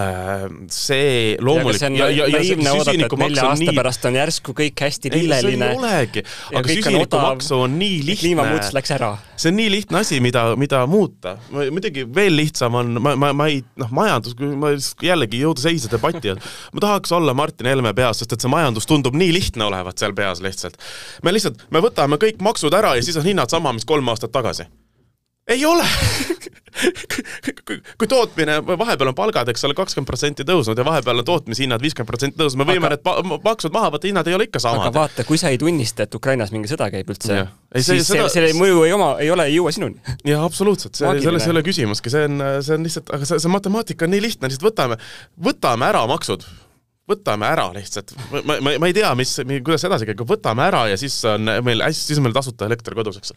Äh, 0.00 0.44
see 0.72 1.36
loomulikult 1.40 1.98
ja, 1.98 2.08
ja, 2.12 2.28
ja, 2.28 2.40
ja 2.42 2.74
süsinikumaks 2.78 3.40
on 3.44 3.62
nii 3.62 3.74
pärast 3.76 4.08
on 4.08 4.18
järsku 4.18 4.54
kõik 4.56 4.84
hästi 4.86 5.12
lilleline. 5.14 5.70
ei 5.72 5.78
olegi, 5.80 6.24
aga 6.52 6.76
süsinikumaksu 6.78 7.60
on 7.64 7.78
nii 7.80 8.00
lihtne. 8.04 8.20
kliimamuutus 8.24 8.74
läks 8.76 8.94
ära. 8.96 9.14
see 9.36 9.52
on 9.52 9.58
nii 9.58 9.70
lihtne 9.72 10.00
asi, 10.02 10.20
mida, 10.24 10.46
mida 10.60 10.84
muuta. 10.90 11.36
muidugi 11.50 12.06
veel 12.14 12.36
lihtsam 12.38 12.80
on, 12.80 12.94
ma, 13.00 13.14
ma, 13.20 13.32
ma 13.36 13.48
ei, 13.52 13.62
noh, 13.80 13.92
majandus, 13.94 14.36
ma 14.60 14.74
jällegi 15.02 15.42
jõuda 15.44 15.64
seisa 15.64 15.90
debati, 15.92 16.34
et 16.34 16.50
ma 16.76 16.84
tahaks 16.84 17.14
olla 17.16 17.34
Martin 17.36 17.70
Helme 17.70 17.94
peas, 17.96 18.20
sest 18.22 18.36
et 18.36 18.44
see 18.44 18.52
majandus 18.52 18.88
tundub 18.90 19.16
nii 19.16 19.32
lihtne 19.34 19.68
olevat 19.70 20.00
seal 20.00 20.14
peas 20.16 20.44
lihtsalt. 20.44 20.78
Me 21.24 21.34
lihtsalt, 21.34 21.66
me 21.74 21.82
võtame 21.84 22.20
kõik 22.20 22.42
maksud 22.44 22.74
ära 22.76 22.94
ja 22.98 23.04
siis 23.04 23.18
on 23.20 23.26
hinnad 23.26 23.52
sama, 23.52 23.72
mis 23.74 23.88
kolm 23.88 24.08
aastat 24.12 24.34
tagasi. 24.34 24.68
Ei 25.48 25.64
ole! 25.68 25.84
Kui, 27.64 28.08
tootmine, 28.08 28.56
vahepeal 28.66 29.10
on 29.12 29.14
palgad, 29.14 29.48
eks 29.52 29.62
ole, 29.68 29.76
kakskümmend 29.78 30.08
protsenti 30.08 30.46
tõusnud 30.48 30.80
ja 30.80 30.86
vahepeal 30.86 31.20
on 31.20 31.26
tootmishinnad 31.28 31.82
viiskümmend 31.84 32.10
protsenti 32.10 32.40
tõusnud, 32.40 32.62
me 32.62 32.66
võime 32.72 32.88
aga, 32.88 32.96
need 32.96 33.44
maksud 33.44 33.74
maha 33.76 33.92
võtta, 33.94 34.08
hinnad 34.10 34.30
ei 34.30 34.34
ole 34.34 34.48
ikka 34.48 34.62
samad. 34.64 34.88
aga 34.88 34.94
vaata, 34.96 35.26
kui 35.28 35.38
sa 35.38 35.52
ei 35.54 35.60
tunnista, 35.60 36.08
et 36.08 36.16
Ukrainas 36.18 36.50
mingi 36.54 36.72
sõda 36.72 36.88
käib 36.90 37.12
üldse, 37.14 37.44
siis 37.76 37.90
see, 37.92 38.08
seda... 38.08 38.26
selle 38.32 38.50
mõju 38.58 38.82
ei 38.88 38.96
oma, 38.96 39.12
ei 39.22 39.30
ole, 39.30 39.46
ei 39.52 39.54
jõua 39.54 39.74
sinuni. 39.76 40.16
jah, 40.26 40.42
absoluutselt, 40.42 40.98
see, 40.98 41.14
selles 41.22 41.46
ei 41.46 41.54
ole 41.54 41.62
küsimuski, 41.68 42.12
see 42.12 42.26
on, 42.26 42.42
see 42.64 42.78
on 42.80 42.88
lihtsalt, 42.88 43.14
aga 43.14 43.30
see, 43.30 43.40
see 43.44 43.54
matemaatika 43.54 44.08
on 44.08 44.16
nii 44.16 44.26
lihtne, 44.26 44.50
lihtsalt 44.50 44.66
võtame, 44.72 44.98
võtame 45.50 45.92
ära 45.92 46.02
maksud 46.10 46.48
võtame 47.10 47.48
ära 47.52 47.66
lihtsalt, 47.74 48.14
ma, 48.32 48.56
ma, 48.64 48.74
ma 48.80 48.88
ei 48.88 48.96
tea, 48.96 49.10
mis, 49.18 49.36
kuidas 49.64 49.84
edasi 49.88 50.08
käib, 50.08 50.24
võtame 50.28 50.64
ära 50.64 50.86
ja 50.92 50.96
siis 51.00 51.18
on 51.28 51.50
meil 51.66 51.84
hästi, 51.84 52.08
siis 52.10 52.20
on 52.20 52.26
meil 52.26 52.36
tasuta 52.36 52.68
elekter 52.68 52.96
kodus, 52.96 53.20
eks 53.20 53.34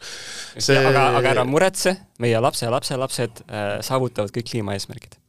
see.... 0.56 0.78
aga, 0.78 1.10
aga 1.20 1.34
ära 1.34 1.44
muretse, 1.48 1.94
meie 2.22 2.40
lapse 2.40 2.64
ja 2.66 2.72
lapselapsed 2.72 3.44
äh, 3.44 3.70
saavutavad 3.84 4.32
kõik 4.34 4.48
kliimaeesmärgid. 4.54 5.20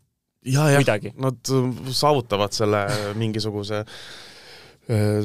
ja, 0.48 0.70
jah, 0.78 1.12
nad 1.20 1.54
saavutavad 1.92 2.56
selle 2.56 2.86
mingisuguse 3.20 3.84
äh, 3.84 3.98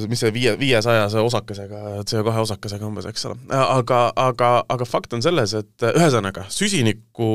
mis 0.09 0.21
see 0.21 0.33
viie, 0.35 0.53
viiesajase 0.59 1.23
osakesega, 1.25 1.81
CO2 2.05 2.35
osakesega 2.43 2.85
umbes, 2.85 3.07
eks 3.09 3.25
ole. 3.29 3.39
aga, 3.55 4.01
aga, 4.19 4.51
aga 4.69 4.87
fakt 4.89 5.15
on 5.17 5.23
selles, 5.25 5.55
et 5.57 5.87
ühesõnaga, 5.95 6.45
süsiniku 6.53 7.29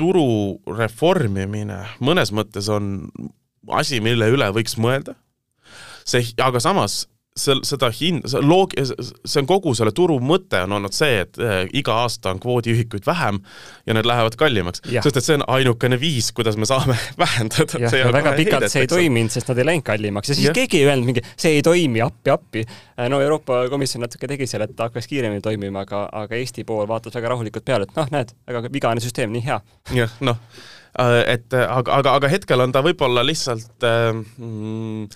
turu 0.00 0.56
reformimine 0.78 1.82
mõnes 2.00 2.32
mõttes 2.32 2.70
on 2.72 3.04
asi, 3.68 4.00
mille 4.00 4.30
üle 4.32 4.50
võiks 4.56 4.76
mõelda, 4.80 5.16
see, 6.08 6.24
aga 6.40 6.62
samas 6.62 7.04
see, 7.38 7.56
seda 7.66 7.90
hind, 7.94 8.24
see 8.30 8.42
loog-, 8.44 8.74
see 8.80 9.40
on 9.40 9.48
kogu 9.48 9.72
selle 9.78 9.92
turu 9.96 10.16
mõte 10.22 10.62
on 10.64 10.74
olnud 10.78 10.94
see, 10.94 11.22
et 11.24 11.38
äh, 11.40 11.62
iga 11.76 12.00
aasta 12.04 12.32
on 12.34 12.40
kvoodiühikuid 12.42 13.06
vähem 13.06 13.40
ja 13.86 13.96
need 13.96 14.08
lähevad 14.08 14.36
kallimaks. 14.40 14.82
sest 14.90 15.20
et 15.20 15.26
see 15.26 15.38
on 15.38 15.44
ainukene 15.54 15.98
viis, 16.00 16.30
kuidas 16.36 16.58
me 16.60 16.68
saame 16.68 16.96
vähendada. 17.22 17.82
jah, 17.86 17.96
ja 18.02 18.10
väga 18.14 18.34
pikalt 18.38 18.66
heidet, 18.66 18.74
see 18.74 18.86
ei 18.86 18.90
toiminud, 18.90 19.34
sest 19.34 19.52
nad 19.52 19.62
ei 19.62 19.68
läinud 19.70 19.86
kallimaks 19.86 20.32
ja 20.32 20.38
siis 20.38 20.50
ja. 20.50 20.56
keegi 20.56 20.82
ei 20.82 20.90
öelnud 20.90 21.12
mingi, 21.12 21.24
see 21.36 21.54
ei 21.58 21.64
toimi, 21.66 22.02
appi, 22.04 22.34
appi. 22.34 22.66
Äh, 22.66 23.06
no 23.12 23.22
Euroopa 23.22 23.62
Komisjon 23.72 24.04
natuke 24.06 24.30
tegi 24.30 24.48
seal, 24.50 24.66
et 24.66 24.74
ta 24.76 24.90
hakkas 24.90 25.08
kiiremini 25.10 25.44
toimima, 25.44 25.86
aga, 25.86 26.06
aga 26.24 26.38
Eesti 26.40 26.66
pool 26.68 26.88
vaatas 26.90 27.14
väga 27.16 27.34
rahulikult 27.34 27.66
peale, 27.66 27.88
et 27.88 27.96
noh, 27.96 28.10
näed, 28.12 28.34
väga 28.50 28.66
vigane 28.72 29.02
süsteem, 29.04 29.32
nii 29.36 29.46
hea. 29.46 29.60
jah, 29.94 30.20
noh, 30.26 30.40
et 30.98 31.54
aga, 31.54 32.00
aga, 32.00 32.14
aga 32.18 32.30
hetkel 32.32 32.64
on 32.64 32.72
ta 32.74 32.82
võib-olla 32.84 33.22
lihtsalt 33.26 33.86
äh, 33.86 34.10
mm, 34.12 35.06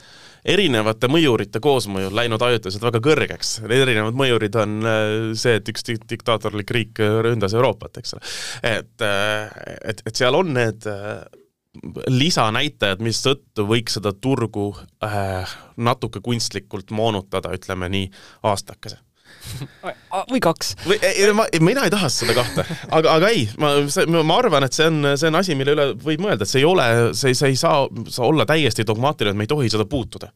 erinevate 0.54 1.08
mõjurite 1.10 1.60
koosmõjul 1.64 2.14
läinud 2.14 2.42
ajutiselt 2.42 2.84
väga 2.84 3.00
kõrgeks. 3.04 3.54
erinevad 3.66 4.18
mõjurid 4.18 4.58
on 4.60 4.76
äh, 4.86 5.06
see, 5.38 5.56
et 5.60 5.70
üks 5.72 5.86
diktaatorlik 6.10 6.70
riik 6.70 7.00
ründas 7.26 7.56
Euroopat, 7.56 8.02
eks 8.02 8.16
ole. 8.16 8.34
et, 8.74 8.94
äh, 9.02 9.56
et, 9.82 10.04
et 10.06 10.22
seal 10.22 10.38
on 10.38 10.52
need 10.54 10.86
äh, 10.90 11.24
lisanäitajad, 12.06 13.02
mistõttu 13.02 13.66
võiks 13.66 13.98
seda 13.98 14.12
turgu 14.14 14.70
äh, 15.02 15.56
natuke 15.76 16.22
kunstlikult 16.22 16.94
moonutada, 16.94 17.50
ütleme 17.56 17.90
nii, 17.90 18.12
aastakese 18.46 19.00
või 20.32 20.40
kaks. 20.44 20.74
või 20.86 20.98
ei, 21.04 21.28
ma, 21.36 21.46
mina 21.64 21.86
ei 21.86 21.92
taha 21.94 22.10
seda 22.12 22.36
kahte, 22.36 22.66
aga, 22.88 23.18
aga 23.18 23.30
ei, 23.34 23.46
ma, 23.60 23.76
ma 24.22 24.40
arvan, 24.40 24.66
et 24.66 24.76
see 24.76 24.88
on, 24.90 25.14
see 25.20 25.30
on 25.30 25.40
asi, 25.40 25.58
mille 25.58 25.76
üle 25.76 25.88
võib 26.00 26.24
mõelda, 26.24 26.46
et 26.46 26.50
see 26.50 26.62
ei 26.62 26.68
ole, 26.68 26.88
see, 27.16 27.36
see 27.36 27.54
ei 27.54 27.60
saa, 27.60 27.86
saa 28.08 28.28
olla 28.28 28.46
täiesti 28.48 28.86
dogmaatiline, 28.86 29.34
et 29.34 29.42
me 29.42 29.48
ei 29.48 29.54
tohi 29.54 29.72
seda 29.72 29.88
puutuda 29.88 30.32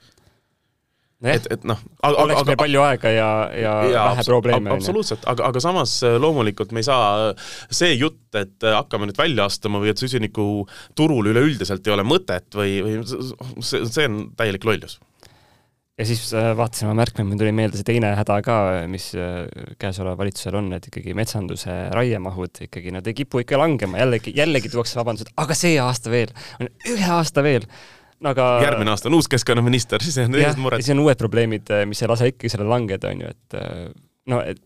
Nee. 1.18 1.34
et, 1.34 1.48
et 1.50 1.64
noh 1.66 1.80
oleks 2.06 2.36
aga, 2.36 2.46
meil 2.46 2.58
palju 2.60 2.82
aega 2.84 3.10
ja, 3.10 3.28
ja, 3.58 3.72
ja 3.90 4.02
vähe 4.12 4.24
probleeme. 4.28 4.70
absoluutselt, 4.70 5.24
aga, 5.26 5.48
aga 5.50 5.62
samas 5.64 5.96
äh, 6.06 6.14
loomulikult 6.22 6.70
me 6.70 6.78
ei 6.78 6.86
saa, 6.86 7.32
see 7.74 7.96
jutt, 7.96 8.20
et 8.38 8.62
äh, 8.62 8.76
hakkame 8.76 9.08
nüüd 9.10 9.18
välja 9.18 9.48
astuma 9.50 9.80
või 9.82 9.90
et 9.90 9.98
süsinikuturul 9.98 11.32
üleüldiselt 11.32 11.90
ei 11.90 11.96
ole 11.96 12.06
mõtet 12.06 12.54
või, 12.54 12.76
või 12.86 13.00
see, 13.02 13.82
see 13.90 14.06
on 14.06 14.28
täielik 14.38 14.68
lollus 14.68 15.00
ja 15.98 16.06
siis 16.06 16.22
äh, 16.36 16.50
vaatasin 16.56 16.88
oma 16.88 17.00
märkmeid, 17.00 17.26
mul 17.26 17.40
tuli 17.40 17.52
meelde 17.54 17.80
see 17.80 17.86
teine 17.88 18.12
häda 18.18 18.38
ka, 18.46 18.56
mis 18.90 19.10
äh, 19.18 19.44
käesoleval 19.80 20.18
valitsusel 20.20 20.58
on, 20.60 20.70
et 20.76 20.86
ikkagi 20.90 21.14
metsanduse 21.18 21.74
raiemahud 21.94 22.62
ikkagi, 22.68 22.92
nad 22.94 23.06
ei 23.10 23.16
kipu 23.18 23.42
ikka 23.42 23.58
langema, 23.60 24.00
jällegi, 24.04 24.34
jällegi 24.36 24.70
tuuakse 24.72 24.98
vabandused, 25.00 25.32
aga 25.42 25.58
see 25.58 25.74
aasta 25.82 26.12
veel, 26.14 26.34
ühe 26.62 27.12
aasta 27.18 27.44
veel 27.46 27.66
no 28.22 28.32
aga 28.34 28.48
järgmine 28.66 28.94
aasta 28.94 29.10
on 29.10 29.18
uus 29.18 29.30
keskkonnaminister, 29.30 30.02
siis 30.04 30.20
on 30.22 30.34
teised 30.34 30.62
mured. 30.62 30.82
siis 30.82 30.94
on 30.94 31.02
uued 31.02 31.18
probleemid, 31.20 31.70
äh, 31.74 31.84
mis 31.90 32.02
ei 32.02 32.10
lase 32.14 32.32
ikkagi 32.32 32.54
sellele 32.54 32.76
langeda, 32.76 33.12
on 33.14 33.26
ju, 33.26 33.34
et 33.34 33.60
no 34.30 34.42
et, 34.46 34.62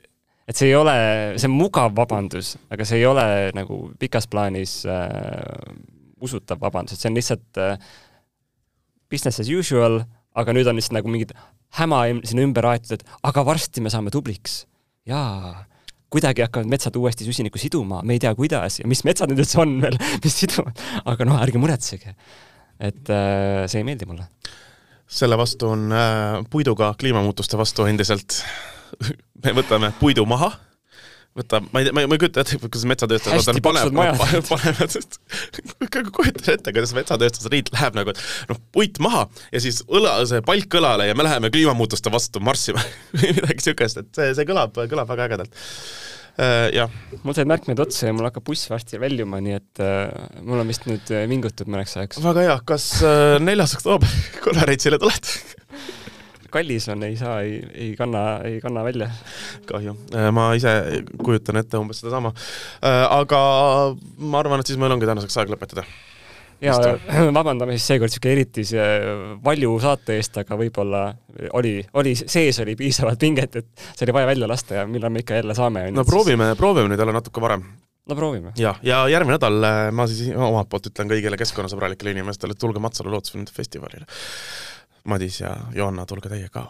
et 0.49 0.59
see 0.59 0.69
ei 0.69 0.77
ole, 0.77 0.95
see 1.39 1.49
on 1.49 1.57
mugav 1.57 1.97
vabandus, 1.97 2.57
aga 2.73 2.87
see 2.89 3.01
ei 3.01 3.09
ole 3.09 3.27
nagu 3.57 3.85
pikas 4.01 4.29
plaanis 4.29 4.83
äh, 4.85 5.07
usutav 6.23 6.61
vabandus, 6.61 6.99
et 6.99 7.05
see 7.05 7.11
on 7.13 7.17
lihtsalt 7.17 7.63
äh, 7.63 7.95
business 9.09 9.41
as 9.41 9.49
usual 9.49 10.03
aga 10.39 10.55
nüüd 10.57 10.69
on 10.71 10.79
lihtsalt 10.79 10.97
nagu 10.99 11.13
mingid 11.13 11.35
häma 11.79 12.05
sinna 12.29 12.47
ümber 12.47 12.69
aetud, 12.73 12.99
et 12.99 13.21
aga 13.29 13.45
varsti 13.47 13.85
me 13.85 13.93
saame 13.93 14.13
tubliks. 14.15 14.65
jaa, 15.09 15.65
kuidagi 16.13 16.45
hakkavad 16.45 16.71
metsad 16.71 16.97
uuesti 17.01 17.27
süsinikku 17.27 17.61
siduma, 17.61 18.03
me 18.07 18.17
ei 18.17 18.23
tea, 18.23 18.35
kuidas 18.39 18.81
ja 18.81 18.89
mis 18.89 19.03
metsad 19.09 19.33
nüüd 19.33 19.43
üldse 19.45 19.61
on 19.63 19.79
veel, 19.83 19.97
mis 20.25 20.37
siduvad, 20.43 20.83
aga 21.09 21.29
noh, 21.29 21.41
ärge 21.43 21.63
muretsege. 21.63 22.17
et 22.83 23.13
äh, 23.13 23.65
see 23.71 23.83
ei 23.83 23.89
meeldi 23.89 24.09
mulle. 24.09 24.29
selle 25.13 25.37
vastu 25.39 25.73
on 25.75 25.89
äh, 25.93 26.43
puiduga 26.51 26.95
kliimamuutuste 27.01 27.59
vastu 27.61 27.89
endiselt 27.89 28.43
me 29.45 29.57
võtame 29.57 29.93
puidu 30.01 30.27
maha 30.29 30.53
võtab, 31.39 31.69
ma 31.73 31.81
ei 31.81 31.89
tea, 31.89 31.95
ma 31.97 32.05
ei, 32.05 32.21
kujuta 32.21 32.43
ette, 32.45 32.59
kuidas 32.61 32.85
metsatööstajad 32.91 33.61
panevad, 33.65 33.95
panevad, 34.51 34.97
kujutan 36.13 36.51
ette, 36.55 36.75
kuidas 36.75 36.93
metsatööstusliit 36.97 37.73
läheb 37.73 37.97
nagu, 37.97 38.13
et 38.13 38.53
noh, 38.53 38.61
puit 38.75 39.01
maha 39.03 39.25
ja 39.55 39.63
siis 39.65 39.81
õla, 39.89 40.19
see 40.29 40.45
palk 40.45 40.79
õlale 40.81 41.09
ja 41.09 41.17
me 41.17 41.27
läheme 41.27 41.53
kliimamuutuste 41.55 42.13
vastu 42.13 42.43
marssima 42.45 42.83
või 43.17 43.33
midagi 43.39 43.61
niisugust, 43.63 44.03
et 44.03 44.21
see, 44.21 44.35
see 44.37 44.49
kõlab, 44.49 44.77
kõlab 44.77 45.09
väga 45.15 45.31
ägedalt 45.31 45.57
uh,. 45.57 46.69
jah. 46.75 46.93
mul 47.25 47.37
said 47.39 47.49
märkmed 47.49 47.81
otsa 47.81 48.11
ja 48.11 48.17
mul 48.17 48.29
hakkab 48.29 48.45
buss 48.51 48.69
varsti 48.73 49.01
väljuma, 49.01 49.41
nii 49.45 49.57
et 49.57 49.85
uh, 49.85 50.13
mul 50.45 50.61
on 50.61 50.69
vist 50.69 50.85
nüüd 50.91 51.17
äh, 51.17 51.25
vingutud 51.33 51.73
mõneks 51.73 51.97
ajaks. 51.97 52.21
väga 52.25 52.45
hea, 52.49 52.61
kas 52.69 52.93
neljas 53.41 53.79
oktoober 53.81 54.21
Kolvereitsile 54.45 55.01
tuled 55.01 55.33
kallis 56.53 56.89
on, 56.93 57.03
ei 57.09 57.17
saa, 57.21 57.41
ei, 57.47 57.59
ei 57.75 57.91
kanna, 57.99 58.41
ei 58.49 58.61
kanna 58.63 58.85
välja. 58.87 59.11
kahju, 59.69 59.97
äh, 60.15 60.31
ma 60.35 60.53
ise 60.59 61.03
kujutan 61.23 61.61
ette 61.63 61.81
umbes 61.81 62.03
sedasama. 62.03 62.35
Äh, 62.85 63.03
aga 63.19 63.43
ma 64.19 64.43
arvan, 64.43 64.63
et 64.63 64.71
siis 64.71 64.81
meil 64.81 64.95
ongi 64.95 65.09
tänaseks 65.09 65.43
aeg 65.43 65.55
lõpetada 65.55 65.87
ja 66.63 66.77
vabandame 67.39 67.77
siis 67.77 67.89
seekord 67.91 68.13
niisugune 68.13 68.35
eriti 68.37 68.65
see 68.67 68.89
valju 69.45 69.77
saate 69.83 70.17
eest, 70.19 70.39
aga 70.43 70.59
võib-olla 70.59 71.05
oli, 71.59 71.77
oli, 71.99 72.15
sees 72.21 72.61
oli 72.63 72.77
piisavalt 72.79 73.21
pinget, 73.23 73.59
et 73.63 73.87
see 73.93 74.07
oli 74.07 74.17
vaja 74.19 74.31
välja 74.31 74.51
lasta 74.51 74.81
ja 74.81 74.85
millal 74.89 75.13
me 75.13 75.25
ikka 75.25 75.41
jälle 75.41 75.57
saame. 75.59 75.89
no 75.95 76.07
proovime, 76.09 76.53
proovime 76.59 76.93
nüüd 76.93 77.03
jälle 77.03 77.17
natuke 77.17 77.43
varem. 77.43 77.65
no 78.09 78.19
proovime. 78.19 78.55
ja, 78.59 78.75
ja 78.87 79.03
järgmine 79.11 79.39
nädal 79.39 79.69
äh, 79.69 79.81
ma 79.95 80.07
siis 80.11 80.31
omalt 80.37 80.71
poolt 80.71 80.91
ütlen 80.93 81.11
kõigile 81.11 81.41
keskkonnasõbralikele 81.41 82.15
inimestele, 82.15 82.55
et 82.55 82.63
tulge 82.63 82.83
Matsalu 82.83 83.15
loodusfilmide 83.17 83.55
festivalile 83.55 84.07
Madis 85.05 85.41
ja 85.41 85.57
Johanna, 85.75 86.07
tulge 86.07 86.31
teie 86.31 86.49
ka, 86.53 86.67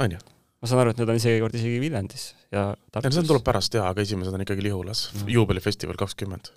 on 0.00 0.12
ju? 0.12 0.18
ma 0.60 0.68
saan 0.68 0.82
aru, 0.82 0.92
et 0.92 0.98
need 1.00 1.08
on 1.08 1.18
isegi 1.18 1.40
kord 1.40 1.54
isegi 1.56 1.78
Viljandis 1.80 2.24
ja 2.52 2.70
Tartus. 2.92 3.16
see 3.16 3.28
tuleb 3.28 3.44
pärast 3.44 3.74
jaa, 3.74 3.88
aga 3.90 4.04
esimesed 4.04 4.34
on 4.36 4.44
ikkagi 4.44 4.64
Lihulas 4.66 5.06
mm., 5.14 5.30
juubelifestival 5.32 5.96
kakskümmend. 6.00 6.50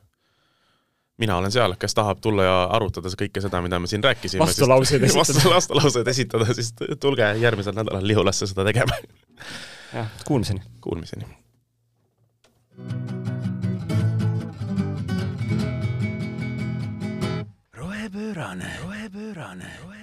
mina 1.24 1.38
olen 1.38 1.52
seal, 1.52 1.76
kes 1.80 1.96
tahab 1.96 2.20
tulla 2.22 2.44
ja 2.44 2.58
arutada 2.76 3.12
kõike 3.22 3.42
seda, 3.44 3.62
mida 3.64 3.80
me 3.80 3.88
siin 3.88 4.04
rääkisime. 4.04 4.44
vastulauseid 4.44 5.04
esitada. 5.08 5.56
vastulauseid 5.56 6.08
esitada, 6.08 6.50
siis 6.54 6.74
tulge 7.00 7.32
järgmisel 7.40 7.78
nädalal 7.80 8.08
Lihulasse 8.08 8.50
seda 8.52 8.68
tegema. 8.68 9.00
jah, 9.94 10.12
kuulmiseni. 10.28 10.62
Kuulmiseni. 10.82 11.26
rohepöörane, 17.74 18.78
rohepöörane, 18.84 19.72
rohepöörane 19.84 20.03